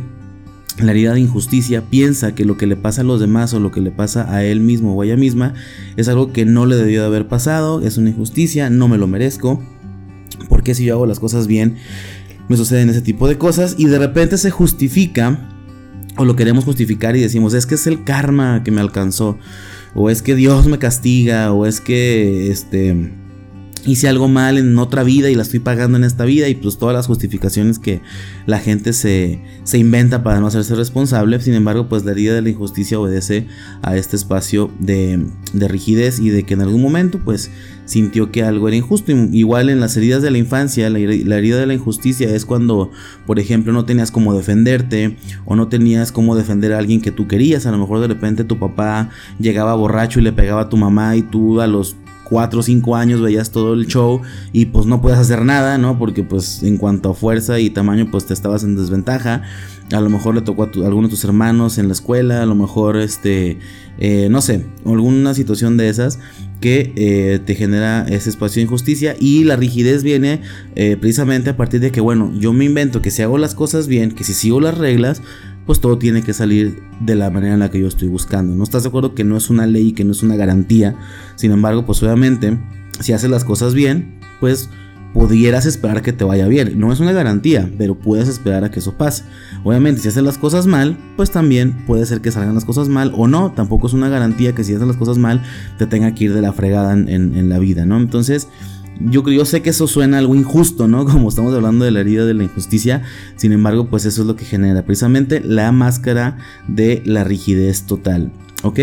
la 0.80 0.92
herida 0.92 1.14
de 1.14 1.22
injusticia 1.22 1.90
piensa 1.90 2.36
que 2.36 2.46
lo 2.46 2.58
que 2.58 2.68
le 2.68 2.76
pasa 2.76 3.02
a 3.02 3.04
los 3.06 3.20
demás 3.20 3.54
o 3.54 3.60
lo 3.60 3.72
que 3.72 3.82
le 3.82 3.92
pasa 3.92 4.34
a 4.34 4.44
él 4.44 4.60
mismo 4.60 4.94
o 4.94 5.02
a 5.02 5.06
ella 5.06 5.16
misma 5.16 5.54
es 5.96 6.08
algo 6.10 6.34
que 6.34 6.46
no 6.46 6.66
le 6.66 6.76
debió 6.76 7.02
de 7.02 7.08
haber 7.08 7.28
pasado, 7.28 7.82
es 7.82 7.98
una 7.98 8.10
injusticia, 8.10 8.70
no 8.70 8.88
me 8.88 8.98
lo 8.98 9.08
merezco, 9.08 9.64
porque 10.50 10.76
si 10.76 10.86
yo 10.86 10.96
hago 10.96 11.06
las 11.06 11.20
cosas 11.20 11.48
bien 11.48 11.76
me 12.48 12.58
suceden 12.58 12.90
ese 12.90 13.02
tipo 13.02 13.28
de 13.28 13.38
cosas 13.38 13.76
y 13.78 13.86
de 13.86 13.98
repente 13.98 14.38
se 14.38 14.52
justifica 14.52 15.50
o 16.18 16.26
lo 16.26 16.36
queremos 16.36 16.66
justificar 16.66 17.16
y 17.16 17.22
decimos 17.22 17.54
es 17.54 17.66
que 17.66 17.76
es 17.76 17.88
el 17.88 18.04
karma 18.04 18.64
que 18.64 18.72
me 18.72 18.82
alcanzó 18.82 19.38
o 19.96 20.10
es 20.10 20.22
que 20.22 20.36
Dios 20.36 20.68
me 20.68 20.78
castiga 20.78 21.52
o 21.54 21.66
es 21.66 21.82
que 21.82 22.52
este 22.52 23.12
hice 23.86 24.08
algo 24.08 24.28
mal 24.28 24.58
en 24.58 24.78
otra 24.78 25.04
vida 25.04 25.30
y 25.30 25.36
la 25.36 25.44
estoy 25.44 25.60
pagando 25.60 25.98
en 25.98 26.04
esta 26.04 26.26
vida 26.26 26.50
y 26.50 26.56
pues 26.56 26.78
todas 26.78 26.96
las 26.96 27.08
justificaciones 27.08 27.80
que 27.80 28.02
la 28.46 28.60
gente 28.60 28.94
se, 28.94 29.42
se, 29.64 29.78
inventa 29.78 30.24
para 30.24 30.40
no 30.40 30.48
hacerse 30.48 30.76
responsable. 30.76 31.40
Sin 31.40 31.54
embargo, 31.54 31.88
pues 31.88 32.04
la 32.04 32.12
herida 32.12 32.34
de 32.34 32.42
la 32.42 32.50
injusticia 32.50 33.00
obedece 33.00 33.48
a 33.82 33.96
este 33.96 34.16
espacio 34.16 34.72
de, 34.80 35.26
de 35.54 35.68
rigidez 35.68 36.20
y 36.20 36.30
de 36.30 36.44
que 36.44 36.56
en 36.56 36.62
algún 36.62 36.82
momento 36.82 37.20
pues 37.24 37.52
sintió 37.86 38.32
que 38.32 38.44
algo 38.44 38.68
era 38.68 38.78
injusto. 38.78 39.12
Igual 39.12 39.70
en 39.70 39.80
las 39.80 39.96
heridas 39.98 40.22
de 40.22 40.32
la 40.32 40.38
infancia, 40.38 40.90
la, 40.90 41.00
la 41.00 41.38
herida 41.38 41.60
de 41.60 41.68
la 41.68 41.74
injusticia 41.74 42.30
es 42.30 42.46
cuando, 42.46 42.92
por 43.26 43.40
ejemplo, 43.40 43.72
no 43.72 43.86
tenías 43.86 44.12
cómo 44.12 44.36
defenderte 44.36 45.18
o 45.46 45.56
no 45.56 45.68
tenías 45.68 46.12
cómo 46.12 46.36
defender 46.36 46.74
a 46.74 46.80
alguien 46.80 47.02
que 47.02 47.12
tú 47.12 47.28
querías. 47.28 47.66
A 47.66 47.72
lo 47.72 47.78
mejor 47.78 48.00
de 48.00 48.08
repente 48.08 48.44
tu 48.44 48.58
papá 48.58 49.10
llegaba 49.40 49.76
borracho 49.76 50.20
y 50.20 50.24
le 50.24 50.34
pegaba 50.34 50.62
a 50.62 50.70
tu 50.70 50.78
mamá 50.78 51.16
y 51.16 51.22
tú 51.22 51.62
a 51.62 51.68
los 51.68 51.96
4 52.26 52.60
o 52.60 52.64
5 52.64 52.96
años 52.96 53.22
veías 53.22 53.52
todo 53.52 53.74
el 53.74 53.88
show 53.88 54.22
y 54.52 54.66
pues 54.66 54.86
no 54.86 55.02
puedes 55.02 55.18
hacer 55.18 55.46
nada, 55.46 55.78
¿no? 55.78 55.98
Porque 55.98 56.24
pues 56.24 56.64
en 56.64 56.78
cuanto 56.78 57.12
a 57.12 57.14
fuerza 57.14 57.60
y 57.60 57.70
tamaño 57.70 58.10
pues 58.12 58.26
te 58.26 58.34
estabas 58.34 58.64
en 58.64 58.76
desventaja. 58.76 59.44
A 59.94 60.02
lo 60.02 60.10
mejor 60.10 60.36
le 60.36 60.42
tocó 60.42 60.64
a, 60.64 60.66
alguno 60.86 61.08
de 61.08 61.12
tus 61.12 61.24
hermanos 61.24 61.78
en 61.78 61.88
la 61.88 61.94
escuela, 61.94 62.42
a 62.42 62.46
lo 62.46 62.56
mejor 62.56 62.98
este, 62.98 63.60
eh, 64.00 64.28
no 64.30 64.42
sé, 64.42 64.66
alguna 64.86 65.34
situación 65.34 65.78
de 65.78 65.90
esas 65.90 66.20
que 66.60 66.94
eh, 66.96 67.40
te 67.46 67.54
genera 67.54 68.06
ese 68.08 68.30
espacio 68.30 68.60
de 68.60 68.64
injusticia 68.64 69.16
y 69.20 69.44
la 69.44 69.56
rigidez 69.56 70.02
viene 70.02 70.42
eh, 70.76 70.98
precisamente 71.00 71.52
a 71.52 71.58
partir 71.58 71.80
de 71.80 71.92
que, 71.92 72.02
bueno, 72.02 72.34
yo 72.40 72.54
me 72.54 72.66
invento 72.66 73.02
que 73.02 73.12
si 73.12 73.22
hago 73.22 73.38
las 73.38 73.54
cosas 73.54 73.88
bien, 73.88 74.12
que 74.12 74.24
si 74.24 74.34
sigo 74.34 74.60
las 74.60 74.78
reglas, 74.78 75.22
pues 75.66 75.80
todo 75.80 75.98
tiene 75.98 76.22
que 76.22 76.34
salir 76.34 76.82
de 77.00 77.16
la 77.16 77.30
manera 77.30 77.54
en 77.54 77.60
la 77.60 77.72
que 77.72 77.80
yo 77.80 77.88
estoy 77.88 78.08
buscando. 78.08 78.56
¿No 78.56 78.64
estás 78.64 78.84
de 78.84 78.90
acuerdo 78.90 79.16
que 79.16 79.24
no 79.24 79.38
es 79.38 79.50
una 79.50 79.66
ley, 79.68 79.94
que 79.94 80.04
no 80.04 80.12
es 80.12 80.24
una 80.24 80.36
garantía? 80.36 80.96
Sin 81.36 81.52
embargo, 81.52 81.86
pues 81.86 82.02
obviamente, 82.04 82.58
si 83.00 83.14
haces 83.14 83.30
las 83.30 83.44
cosas 83.44 83.74
bien, 83.74 84.20
pues 84.40 84.70
pudieras 85.14 85.66
esperar 85.66 86.02
que 86.02 86.12
te 86.12 86.26
vaya 86.26 86.46
bien. 86.48 86.78
No 86.78 86.92
es 86.92 87.00
una 87.00 87.14
garantía, 87.14 87.72
pero 87.78 87.98
puedes 87.98 88.28
esperar 88.28 88.66
a 88.66 88.70
que 88.70 88.80
eso 88.80 88.98
pase. 88.98 89.24
Obviamente, 89.64 90.02
si 90.02 90.10
haces 90.10 90.24
las 90.24 90.38
cosas 90.38 90.68
mal, 90.68 90.98
pues 91.16 91.32
también 91.32 91.86
puede 91.88 92.06
ser 92.06 92.20
que 92.20 92.32
salgan 92.32 92.54
las 92.54 92.66
cosas 92.66 92.90
mal 92.90 93.14
o 93.16 93.26
no. 93.28 93.54
Tampoco 93.54 93.88
es 93.88 93.94
una 93.94 94.10
garantía 94.10 94.54
que 94.54 94.66
si 94.66 94.76
haces 94.76 94.86
las 94.86 94.98
cosas 94.98 95.18
mal 95.18 95.42
te 95.78 95.88
tenga 95.88 96.14
que 96.14 96.26
ir 96.26 96.34
de 96.34 96.42
la 96.42 96.52
fregada 96.52 96.92
en, 96.92 97.10
en 97.10 97.50
la 97.50 97.60
vida, 97.60 97.86
¿no? 97.86 97.98
Entonces, 97.98 98.50
yo, 99.00 99.28
yo 99.30 99.46
sé 99.46 99.62
que 99.62 99.72
eso 99.72 99.88
suena 99.88 100.18
algo 100.18 100.36
injusto, 100.36 100.88
¿no? 100.88 101.06
Como 101.10 101.30
estamos 101.30 101.54
hablando 101.54 101.86
de 101.86 101.92
la 101.92 102.02
herida 102.02 102.26
de 102.26 102.34
la 102.34 102.44
injusticia. 102.44 103.04
Sin 103.36 103.52
embargo, 103.52 103.88
pues 103.90 104.06
eso 104.06 104.22
es 104.22 104.28
lo 104.28 104.36
que 104.36 104.46
genera 104.46 104.86
precisamente 104.86 105.42
la 105.42 105.72
máscara 105.72 106.38
de 106.68 107.02
la 107.06 107.24
rigidez 107.24 107.84
total. 107.84 108.32
¿Ok? 108.64 108.80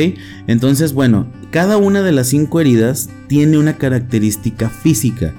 Entonces, 0.46 0.92
bueno, 0.92 1.26
cada 1.50 1.76
una 1.76 2.02
de 2.02 2.12
las 2.12 2.28
cinco 2.28 2.60
heridas 2.60 3.08
tiene 3.26 3.58
una 3.58 3.78
característica 3.78 4.68
física. 4.68 5.32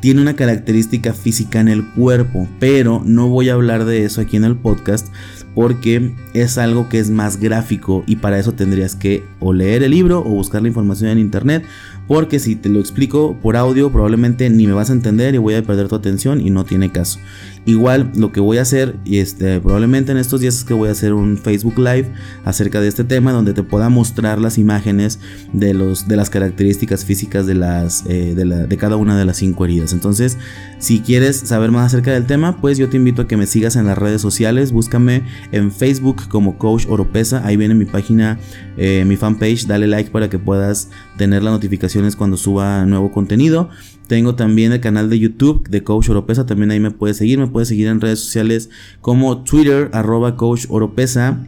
Tiene 0.00 0.22
una 0.22 0.34
característica 0.34 1.12
física 1.12 1.60
en 1.60 1.68
el 1.68 1.86
cuerpo, 1.90 2.48
pero 2.58 3.02
no 3.04 3.28
voy 3.28 3.50
a 3.50 3.54
hablar 3.54 3.84
de 3.84 4.04
eso 4.04 4.20
aquí 4.20 4.36
en 4.36 4.44
el 4.44 4.56
podcast 4.56 5.08
porque 5.54 6.14
es 6.32 6.58
algo 6.58 6.88
que 6.88 6.98
es 6.98 7.10
más 7.10 7.38
gráfico 7.38 8.04
y 8.06 8.16
para 8.16 8.38
eso 8.38 8.52
tendrías 8.52 8.94
que 8.94 9.24
o 9.40 9.52
leer 9.52 9.82
el 9.82 9.90
libro 9.90 10.20
o 10.20 10.30
buscar 10.30 10.62
la 10.62 10.68
información 10.68 11.10
en 11.10 11.18
internet 11.18 11.64
porque 12.10 12.40
si 12.40 12.56
te 12.56 12.68
lo 12.68 12.80
explico 12.80 13.38
por 13.40 13.56
audio 13.56 13.92
probablemente 13.92 14.50
ni 14.50 14.66
me 14.66 14.72
vas 14.72 14.90
a 14.90 14.94
entender 14.94 15.32
y 15.36 15.38
voy 15.38 15.54
a 15.54 15.62
perder 15.62 15.86
tu 15.86 15.94
atención 15.94 16.40
y 16.40 16.50
no 16.50 16.64
tiene 16.64 16.90
caso. 16.90 17.20
Igual 17.66 18.10
lo 18.16 18.32
que 18.32 18.40
voy 18.40 18.56
a 18.56 18.62
hacer, 18.62 18.96
y 19.04 19.18
este, 19.18 19.60
probablemente 19.60 20.10
en 20.10 20.18
estos 20.18 20.40
días 20.40 20.56
es 20.56 20.64
que 20.64 20.72
voy 20.72 20.88
a 20.88 20.92
hacer 20.92 21.12
un 21.12 21.36
Facebook 21.36 21.78
Live 21.78 22.10
acerca 22.44 22.80
de 22.80 22.88
este 22.88 23.04
tema 23.04 23.32
donde 23.32 23.52
te 23.52 23.62
pueda 23.62 23.90
mostrar 23.90 24.40
las 24.40 24.56
imágenes 24.56 25.20
de, 25.52 25.74
los, 25.74 26.08
de 26.08 26.16
las 26.16 26.30
características 26.30 27.04
físicas 27.04 27.46
de, 27.46 27.54
las, 27.54 28.04
eh, 28.08 28.34
de, 28.34 28.76
cada 28.78 28.96
una 28.96 29.16
de 29.16 29.26
las 29.26 29.36
cinco 29.36 29.66
heridas. 29.66 29.92
Entonces, 29.92 30.38
si 30.78 31.00
quieres 31.00 31.36
saber 31.36 31.70
más 31.70 31.86
acerca 31.86 32.12
del 32.12 32.24
tema, 32.24 32.56
pues 32.60 32.78
yo 32.78 32.88
te 32.88 32.96
invito 32.96 33.22
a 33.22 33.28
que 33.28 33.36
me 33.36 33.46
sigas 33.46 33.76
en 33.76 33.86
las 33.86 33.98
redes 33.98 34.22
sociales. 34.22 34.72
Búscame 34.72 35.22
en 35.52 35.70
Facebook 35.70 36.28
como 36.28 36.56
Coach 36.56 36.86
Oropesa. 36.88 37.46
Ahí 37.46 37.58
viene 37.58 37.74
mi 37.74 37.84
página, 37.84 38.38
eh, 38.78 39.04
mi 39.06 39.16
fanpage. 39.16 39.66
Dale 39.66 39.86
like 39.86 40.10
para 40.10 40.30
que 40.30 40.38
puedas 40.38 40.88
tener 41.20 41.42
las 41.42 41.52
notificaciones 41.52 42.16
cuando 42.16 42.38
suba 42.38 42.86
nuevo 42.86 43.12
contenido. 43.12 43.68
Tengo 44.06 44.36
también 44.36 44.72
el 44.72 44.80
canal 44.80 45.10
de 45.10 45.18
YouTube 45.18 45.68
de 45.68 45.84
Coach 45.84 46.08
Oropesa, 46.08 46.46
también 46.46 46.70
ahí 46.70 46.80
me 46.80 46.92
puedes 46.92 47.18
seguir, 47.18 47.38
me 47.38 47.46
puedes 47.46 47.68
seguir 47.68 47.88
en 47.88 48.00
redes 48.00 48.20
sociales 48.20 48.70
como 49.02 49.44
Twitter, 49.44 49.90
arroba 49.92 50.38
Coach 50.38 50.64
Oropesa. 50.70 51.44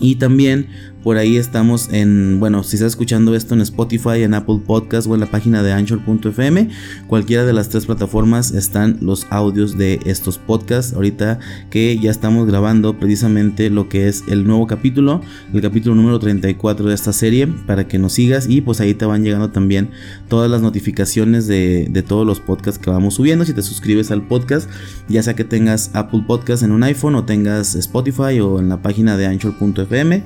Y 0.00 0.16
también 0.16 0.66
por 1.02 1.16
ahí 1.16 1.36
estamos 1.36 1.88
en, 1.92 2.40
bueno, 2.40 2.62
si 2.62 2.76
estás 2.76 2.92
escuchando 2.92 3.34
esto 3.34 3.54
en 3.54 3.62
Spotify, 3.62 4.22
en 4.22 4.34
Apple 4.34 4.60
Podcast 4.66 5.06
o 5.08 5.14
en 5.14 5.20
la 5.20 5.26
página 5.26 5.62
de 5.62 5.72
Anchor.fm, 5.72 6.68
cualquiera 7.06 7.44
de 7.44 7.52
las 7.52 7.68
tres 7.68 7.86
plataformas 7.86 8.52
están 8.52 8.98
los 9.00 9.26
audios 9.30 9.78
de 9.78 10.00
estos 10.04 10.38
podcasts. 10.38 10.92
Ahorita 10.92 11.38
que 11.70 11.98
ya 11.98 12.10
estamos 12.10 12.46
grabando 12.46 12.98
precisamente 12.98 13.70
lo 13.70 13.88
que 13.88 14.08
es 14.08 14.24
el 14.28 14.46
nuevo 14.46 14.66
capítulo, 14.66 15.22
el 15.54 15.62
capítulo 15.62 15.94
número 15.94 16.18
34 16.18 16.86
de 16.86 16.94
esta 16.94 17.12
serie, 17.12 17.46
para 17.46 17.88
que 17.88 17.98
nos 17.98 18.12
sigas 18.12 18.48
y 18.48 18.60
pues 18.60 18.80
ahí 18.80 18.94
te 18.94 19.06
van 19.06 19.24
llegando 19.24 19.50
también 19.50 19.90
todas 20.28 20.50
las 20.50 20.60
notificaciones 20.60 21.46
de, 21.46 21.88
de 21.90 22.02
todos 22.02 22.26
los 22.26 22.40
podcasts 22.40 22.78
que 22.78 22.90
vamos 22.90 23.14
subiendo. 23.14 23.44
Si 23.44 23.54
te 23.54 23.62
suscribes 23.62 24.10
al 24.10 24.26
podcast, 24.26 24.68
ya 25.08 25.22
sea 25.22 25.34
que 25.34 25.44
tengas 25.44 25.90
Apple 25.94 26.24
Podcast 26.26 26.62
en 26.62 26.72
un 26.72 26.82
iPhone 26.82 27.14
o 27.14 27.24
tengas 27.24 27.74
Spotify 27.74 28.40
o 28.40 28.60
en 28.60 28.68
la 28.68 28.82
página 28.82 29.16
de 29.16 29.26
Anchor.fm 29.26 30.24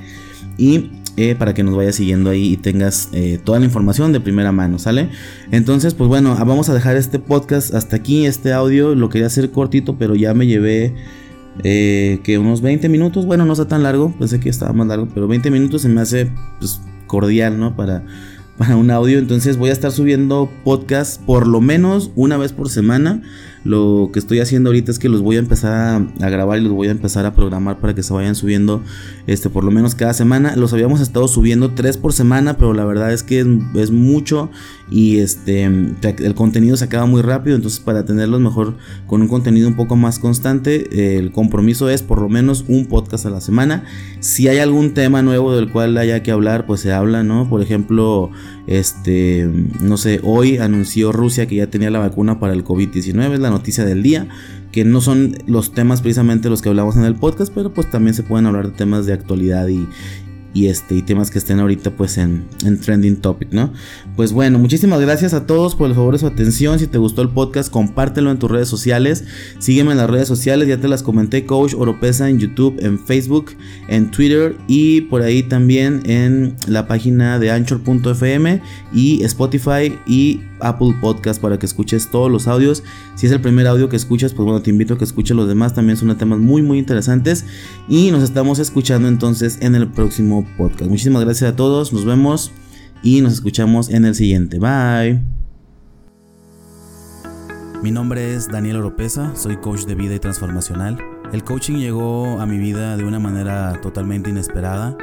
y 0.57 0.90
eh, 1.16 1.37
para 1.37 1.54
que 1.54 1.62
nos 1.62 1.76
vayas 1.76 1.94
siguiendo 1.94 2.30
ahí 2.30 2.52
y 2.52 2.57
tengas 2.57 3.09
eh, 3.12 3.38
toda 3.42 3.61
la 3.61 3.66
información 3.66 4.12
de 4.12 4.18
primera 4.18 4.50
mano, 4.50 4.80
¿sale? 4.80 5.11
Entonces, 5.52 5.94
pues 5.94 6.09
bueno, 6.09 6.35
vamos 6.35 6.68
a 6.68 6.74
dejar 6.74 6.96
este 6.96 7.20
podcast 7.20 7.72
hasta 7.72 7.94
aquí, 7.96 8.26
este 8.26 8.52
audio, 8.52 8.96
lo 8.96 9.09
quería 9.11 9.28
hacer 9.28 9.52
cortito, 9.52 9.96
pero 9.96 10.16
ya 10.16 10.35
me 10.35 10.48
llevé 10.48 10.94
eh, 11.62 12.18
que 12.24 12.38
unos 12.38 12.62
20 12.62 12.88
minutos, 12.88 13.26
bueno, 13.26 13.44
no 13.44 13.52
está 13.52 13.68
tan 13.68 13.85
largo, 13.85 14.12
pensé 14.18 14.40
que 14.40 14.48
estaba 14.48 14.72
más 14.72 14.88
largo, 14.88 15.09
pero 15.14 15.28
20 15.28 15.52
minutos 15.52 15.83
se 15.83 15.88
me 15.88 16.00
hace 16.00 16.33
pues, 16.59 16.80
cordial, 17.07 17.61
¿no? 17.61 17.76
Para, 17.76 18.04
para 18.57 18.77
un 18.77 18.90
audio, 18.90 19.19
entonces 19.19 19.57
voy 19.57 19.71
a 19.71 19.73
estar 19.73 19.90
subiendo 19.90 20.49
podcast 20.62 21.21
por 21.21 21.47
lo 21.47 21.61
menos 21.61 22.11
una 22.14 22.37
vez 22.37 22.53
por 22.53 22.71
semana. 22.71 23.23
Lo 23.64 24.11
que 24.12 24.19
estoy 24.19 24.40
haciendo 24.40 24.69
ahorita 24.69 24.90
es 24.93 24.99
que 24.99 25.09
los 25.09 25.23
voy 25.23 25.37
a 25.37 25.38
empezar 25.38 26.03
a, 26.21 26.29
grabar 26.29 26.59
y 26.59 26.61
los 26.61 26.73
voy 26.73 26.88
a 26.88 26.90
empezar 26.90 27.25
a 27.25 27.35
programar 27.35 27.79
para 27.81 27.95
que 27.95 28.03
se 28.03 28.12
vayan 28.12 28.35
subiendo 28.35 28.83
este 29.27 29.49
por 29.49 29.64
lo 29.64 29.71
menos 29.71 29.95
cada 29.95 30.12
semana. 30.12 30.55
Los 30.55 30.75
habíamos 30.75 31.01
estado 31.01 31.27
subiendo 31.29 31.71
tres 31.71 31.97
por 31.97 32.12
semana, 32.12 32.59
pero 32.59 32.75
la 32.75 32.85
verdad 32.85 33.11
es 33.11 33.23
que 33.23 33.40
es, 33.75 33.90
mucho 33.90 34.51
y 34.90 35.19
este 35.19 35.64
el 35.64 36.35
contenido 36.35 36.77
se 36.77 36.85
acaba 36.85 37.07
muy 37.07 37.23
rápido, 37.23 37.57
entonces 37.57 37.81
para 37.81 38.05
tenerlos 38.05 38.40
mejor 38.40 38.77
con 39.07 39.23
un 39.23 39.29
contenido 39.29 39.67
un 39.67 39.77
poco 39.77 39.97
más 39.97 40.19
constante, 40.19 41.17
el 41.19 41.33
compromiso 41.33 41.88
es 41.88 42.03
por 42.03 42.21
lo 42.21 42.29
menos 42.29 42.67
un 42.69 42.85
podcast 42.85 43.25
a 43.25 43.31
la 43.31 43.40
semana. 43.40 43.85
Si 44.21 44.47
hay 44.47 44.59
algún 44.59 44.93
tema 44.93 45.23
nuevo 45.23 45.57
del 45.57 45.73
cual 45.73 45.97
haya 45.97 46.23
que 46.23 46.31
hablar, 46.31 46.67
pues 46.67 46.81
se 46.81 46.93
habla, 46.93 47.23
¿no? 47.23 47.49
Por 47.49 47.62
ejemplo, 47.62 48.31
este 48.66 49.48
no 49.80 49.96
sé, 49.96 50.20
hoy 50.22 50.59
anunció 50.59 51.12
Rusia 51.12 51.46
que 51.46 51.57
ya 51.57 51.66
tenía 51.68 51.90
la 51.90 51.98
vacuna 51.98 52.40
para 52.40 52.52
el 52.52 52.64
COVID-19, 52.64 53.35
es 53.35 53.40
la 53.40 53.50
noticia 53.50 53.85
del 53.85 54.02
día, 54.02 54.28
que 54.72 54.85
no 54.85 55.00
son 55.00 55.37
los 55.46 55.72
temas 55.72 56.00
precisamente 56.00 56.50
los 56.50 56.61
que 56.61 56.68
hablamos 56.68 56.96
en 56.96 57.04
el 57.04 57.14
podcast, 57.14 57.52
pero 57.54 57.72
pues 57.72 57.90
también 57.90 58.14
se 58.14 58.22
pueden 58.22 58.46
hablar 58.46 58.70
de 58.70 58.76
temas 58.76 59.07
de 59.07 59.12
actualidad 59.12 59.68
y, 59.68 59.87
y, 60.55 60.69
este, 60.69 60.95
y 60.95 61.03
temas 61.03 61.31
que 61.31 61.38
estén 61.38 61.59
ahorita 61.59 61.90
pues 61.90 62.17
en, 62.17 62.45
en, 62.64 62.81
trending 62.81 63.17
topic, 63.17 63.53
¿no? 63.53 63.73
Pues 64.17 64.33
bueno, 64.33 64.59
muchísimas 64.59 65.01
gracias 65.01 65.35
a 65.35 65.47
todos 65.47 65.75
por 65.75 65.88
el 65.88 65.95
favor 65.95 66.14
de 66.14 66.21
su 66.21 66.27
atención. 66.27 66.79
Si 66.79 66.87
te 66.87 66.97
gustó 66.97 67.23
el 67.23 67.29
podcast, 67.29 67.71
compártelo 67.71 68.31
en 68.31 68.38
tus 68.38 68.51
redes 68.51 68.69
sociales. 68.69 69.25
Sígueme 69.59 69.90
en 69.90 69.99
las 69.99 70.09
redes 70.09 70.29
sociales, 70.29 70.69
ya 70.69 70.79
te 70.79 70.88
las 70.88 71.03
comenté, 71.03 71.45
Coach 71.45 71.75
Oropesa 71.75 72.31
en 72.31 72.38
YouTube, 72.38 72.77
en 72.79 72.99
Facebook, 72.99 73.51
en 73.88 74.11
Twitter 74.11 74.57
y 74.69 75.03
por 75.03 75.23
ahí 75.23 75.43
también 75.43 76.03
en 76.05 76.55
la 76.69 76.87
página 76.87 77.38
de 77.38 77.51
anchor.fm 77.51 78.62
y 78.93 79.25
Spotify 79.25 79.99
y 80.07 80.40
Apple 80.61 80.95
Podcast 81.01 81.40
para 81.40 81.59
que 81.59 81.67
escuches 81.67 82.11
todos 82.11 82.31
los 82.31 82.49
audios. 82.49 82.83
Si 83.14 83.27
es 83.27 83.33
el 83.33 83.40
primer 83.40 83.67
audio 83.67 83.88
que 83.88 83.97
escuchas, 83.97 84.33
pues 84.33 84.45
bueno, 84.45 84.62
te 84.62 84.71
invito 84.71 84.95
a 84.95 84.99
que 84.99 85.05
escuches 85.05 85.37
los 85.37 85.49
demás. 85.49 85.75
También 85.75 85.97
son 85.97 86.17
temas 86.17 86.38
muy, 86.38 86.62
muy 86.62 86.79
interesantes. 86.79 87.45
Y 87.88 88.11
nos 88.11 88.23
estamos 88.23 88.59
escuchando 88.59 89.09
entonces 89.09 89.59
en 89.61 89.75
el 89.75 89.88
podcast. 90.57 90.90
Muchísimas 90.90 91.24
gracias 91.24 91.52
a 91.52 91.57
todos. 91.57 91.92
Nos 91.92 92.04
vemos 92.04 92.52
y 93.02 93.20
nos 93.20 93.35
escuchamos 93.35 93.90
en 93.90 94.04
el 94.04 94.14
siguiente. 94.14 94.59
Bye. 94.59 95.20
Mi 97.83 97.90
nombre 97.90 98.35
es 98.35 98.48
Daniel 98.48 98.76
Oropesa, 98.78 99.37
soy 99.37 99.59
coach 99.59 99.85
de 99.85 99.94
vida 99.94 100.14
y 100.14 100.18
transformacional. 100.18 100.98
El 101.35 101.44
coaching 101.44 101.74
llegó 101.74 102.40
a 102.40 102.46
mi 102.46 102.57
vida 102.57 102.96
de 102.96 103.04
una 103.04 103.18
manera 103.18 103.78
totalmente 103.83 104.30
inesperada, 104.30 104.96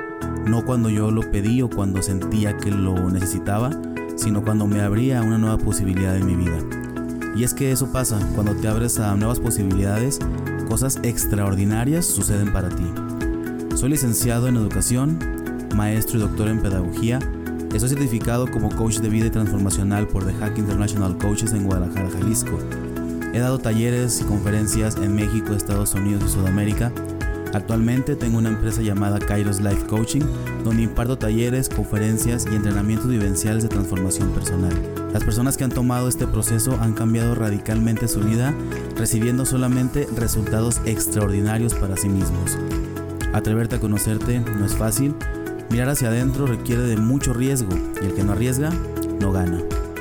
no 0.47 0.65
cuando 0.65 0.89
yo 0.89 1.12
lo 1.12 1.30
pedí 1.30 1.62
o 1.62 1.69
cuando 1.69 2.01
sentía 2.01 2.58
que 2.58 2.71
lo 2.71 3.10
necesitaba, 3.12 3.69
sino 4.15 4.43
cuando 4.43 4.65
me 4.65 4.82
abría 4.82 5.21
una 5.21 5.38
nueva 5.38 5.60
posibilidad 5.60 6.15
en 6.17 6.25
mi 6.25 6.36
vida. 6.36 6.58
Y 7.36 7.43
es 7.43 7.54
que 7.54 7.71
eso 7.71 7.91
pasa, 7.91 8.19
cuando 8.34 8.56
te 8.56 8.67
abres 8.67 8.99
a 8.99 9.15
nuevas 9.15 9.39
posibilidades, 9.39 10.19
cosas 10.67 10.99
extraordinarias 11.04 12.06
suceden 12.06 12.51
para 12.51 12.69
ti. 12.69 12.86
Soy 13.82 13.89
licenciado 13.89 14.48
en 14.48 14.58
educación, 14.58 15.17
maestro 15.76 16.20
y 16.20 16.22
doctor 16.22 16.50
en 16.50 16.62
pedagogía, 16.62 17.17
estoy 17.74 17.89
certificado 17.89 18.46
como 18.46 18.70
coach 18.70 19.00
de 19.00 19.10
vida 19.10 19.26
y 19.26 19.30
transformacional 19.32 20.08
por 20.08 20.24
The 20.24 20.34
Hack 20.34 20.60
International 20.60 21.17
Coaches 21.17 21.52
en 21.54 21.63
Guadalajara, 21.63 22.12
Jalisco. 22.12 22.60
He 23.34 23.39
dado 23.39 23.58
talleres 23.58 24.22
y 24.22 24.24
conferencias 24.26 24.98
en 24.98 25.15
México, 25.15 25.56
Estados 25.56 25.96
Unidos 25.96 26.26
y 26.28 26.30
Sudamérica 26.30 26.91
Actualmente 27.54 28.15
tengo 28.15 28.38
una 28.38 28.50
empresa 28.50 28.82
llamada 28.82 29.20
Kairos 29.20 29.60
Life 29.60 29.86
Coaching, 29.88 30.22
donde 30.63 30.84
imparto 30.84 31.17
talleres, 31.17 31.67
conferencias 31.67 32.48
y 32.50 32.56
entrenamientos 32.56 33.10
vivenciales 33.10 33.63
de 33.63 33.70
transformación 33.70 34.30
personal. 34.30 34.74
Las 35.12 35.24
personas 35.24 35.58
que 35.58 35.65
han 35.65 35.72
tomado 35.72 36.08
este 36.08 36.28
proceso 36.28 36.78
han 36.80 36.94
cambiado 36.94 37.36
radicalmente 37.36 38.08
su 38.08 38.22
vida, 38.22 38.54
recibiendo 38.96 39.46
solamente 39.46 40.08
resultados 40.15 40.82
extraordinarios 40.86 41.74
para 41.74 41.98
sí 41.98 42.08
mismos. 42.08 42.58
Atreverte 43.34 43.78
a 43.78 43.80
conocerte 43.80 44.39
no 44.39 44.65
es 44.65 44.76
fácil, 44.76 45.15
mirar 45.70 45.89
hacia 45.89 46.10
adentro 46.10 46.46
requiere 46.46 46.82
de 46.82 46.98
mucho 46.98 47.34
riesgo 47.34 47.70
y 48.02 48.06
el 48.06 48.13
que 48.13 48.24
no 48.24 48.34
arriesga, 48.34 48.72
no 49.20 49.32
gana. 49.32 49.60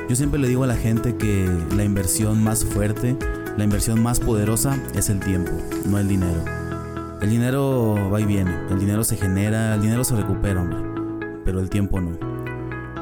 Yo 0.09 0.15
siempre 0.17 0.39
le 0.39 0.49
digo 0.49 0.65
a 0.65 0.67
la 0.67 0.75
gente 0.75 1.15
que 1.15 1.49
la 1.75 1.85
inversión 1.85 2.43
más 2.43 2.65
fuerte, 2.65 3.15
la 3.55 3.63
inversión 3.63 4.03
más 4.03 4.19
poderosa 4.19 4.77
es 4.93 5.09
el 5.09 5.21
tiempo, 5.21 5.51
no 5.85 5.97
el 5.97 6.09
dinero. 6.09 6.43
El 7.21 7.29
dinero 7.29 8.09
va 8.11 8.19
y 8.19 8.25
viene, 8.25 8.51
el 8.69 8.79
dinero 8.79 9.05
se 9.05 9.15
genera, 9.15 9.75
el 9.75 9.81
dinero 9.81 10.03
se 10.03 10.15
recupera, 10.17 10.61
hombre, 10.61 10.79
pero 11.45 11.61
el 11.61 11.69
tiempo 11.69 12.01
no. 12.01 12.17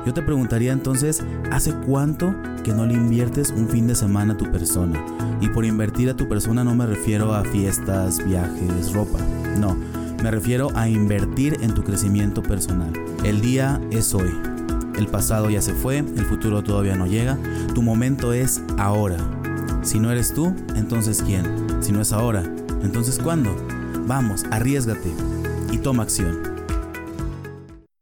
Yo 0.06 0.14
te 0.14 0.22
preguntaría 0.22 0.72
entonces, 0.72 1.24
¿hace 1.52 1.74
cuánto 1.74 2.36
que 2.64 2.72
no 2.72 2.86
le 2.86 2.94
inviertes 2.94 3.52
un 3.52 3.68
fin 3.68 3.88
de 3.88 3.96
semana 3.96 4.34
a 4.34 4.38
tu 4.38 4.52
persona? 4.52 5.04
Y 5.42 5.50
por 5.50 5.66
invertir 5.66 6.10
a 6.10 6.16
tu 6.16 6.28
persona 6.28 6.64
no 6.64 6.76
me 6.76 6.86
refiero 6.86 7.34
a 7.34 7.44
fiestas, 7.44 8.24
viajes, 8.26 8.94
ropa, 8.94 9.20
no, 9.58 9.76
me 10.22 10.32
refiero 10.32 10.70
a 10.76 10.90
invertir 10.90 11.58
en 11.62 11.74
tu 11.74 11.84
crecimiento 11.84 12.44
personal. 12.44 12.92
El 13.24 13.42
día 13.42 13.80
es 13.92 14.14
hoy. 14.14 14.32
El 14.98 15.08
pasado 15.08 15.50
ya 15.50 15.62
se 15.62 15.74
fue, 15.74 16.00
el 16.00 16.26
futuro 16.26 16.62
todavía 16.62 16.96
no 16.96 17.08
llega, 17.08 17.38
tu 17.74 17.82
momento 17.82 18.34
es 18.34 18.62
ahora. 18.78 19.18
Si 19.82 20.00
no 20.00 20.12
eres 20.12 20.34
tú, 20.34 20.54
entonces 20.76 21.24
¿quién? 21.26 21.46
Si 21.82 21.94
no 21.94 22.02
es 22.02 22.12
ahora, 22.12 22.44
entonces 22.84 23.18
¿cuándo? 23.18 23.56
Vamos, 24.08 24.44
arriesgate 24.52 25.14
y 25.72 25.78
toma 25.78 26.04
acción. 26.04 26.59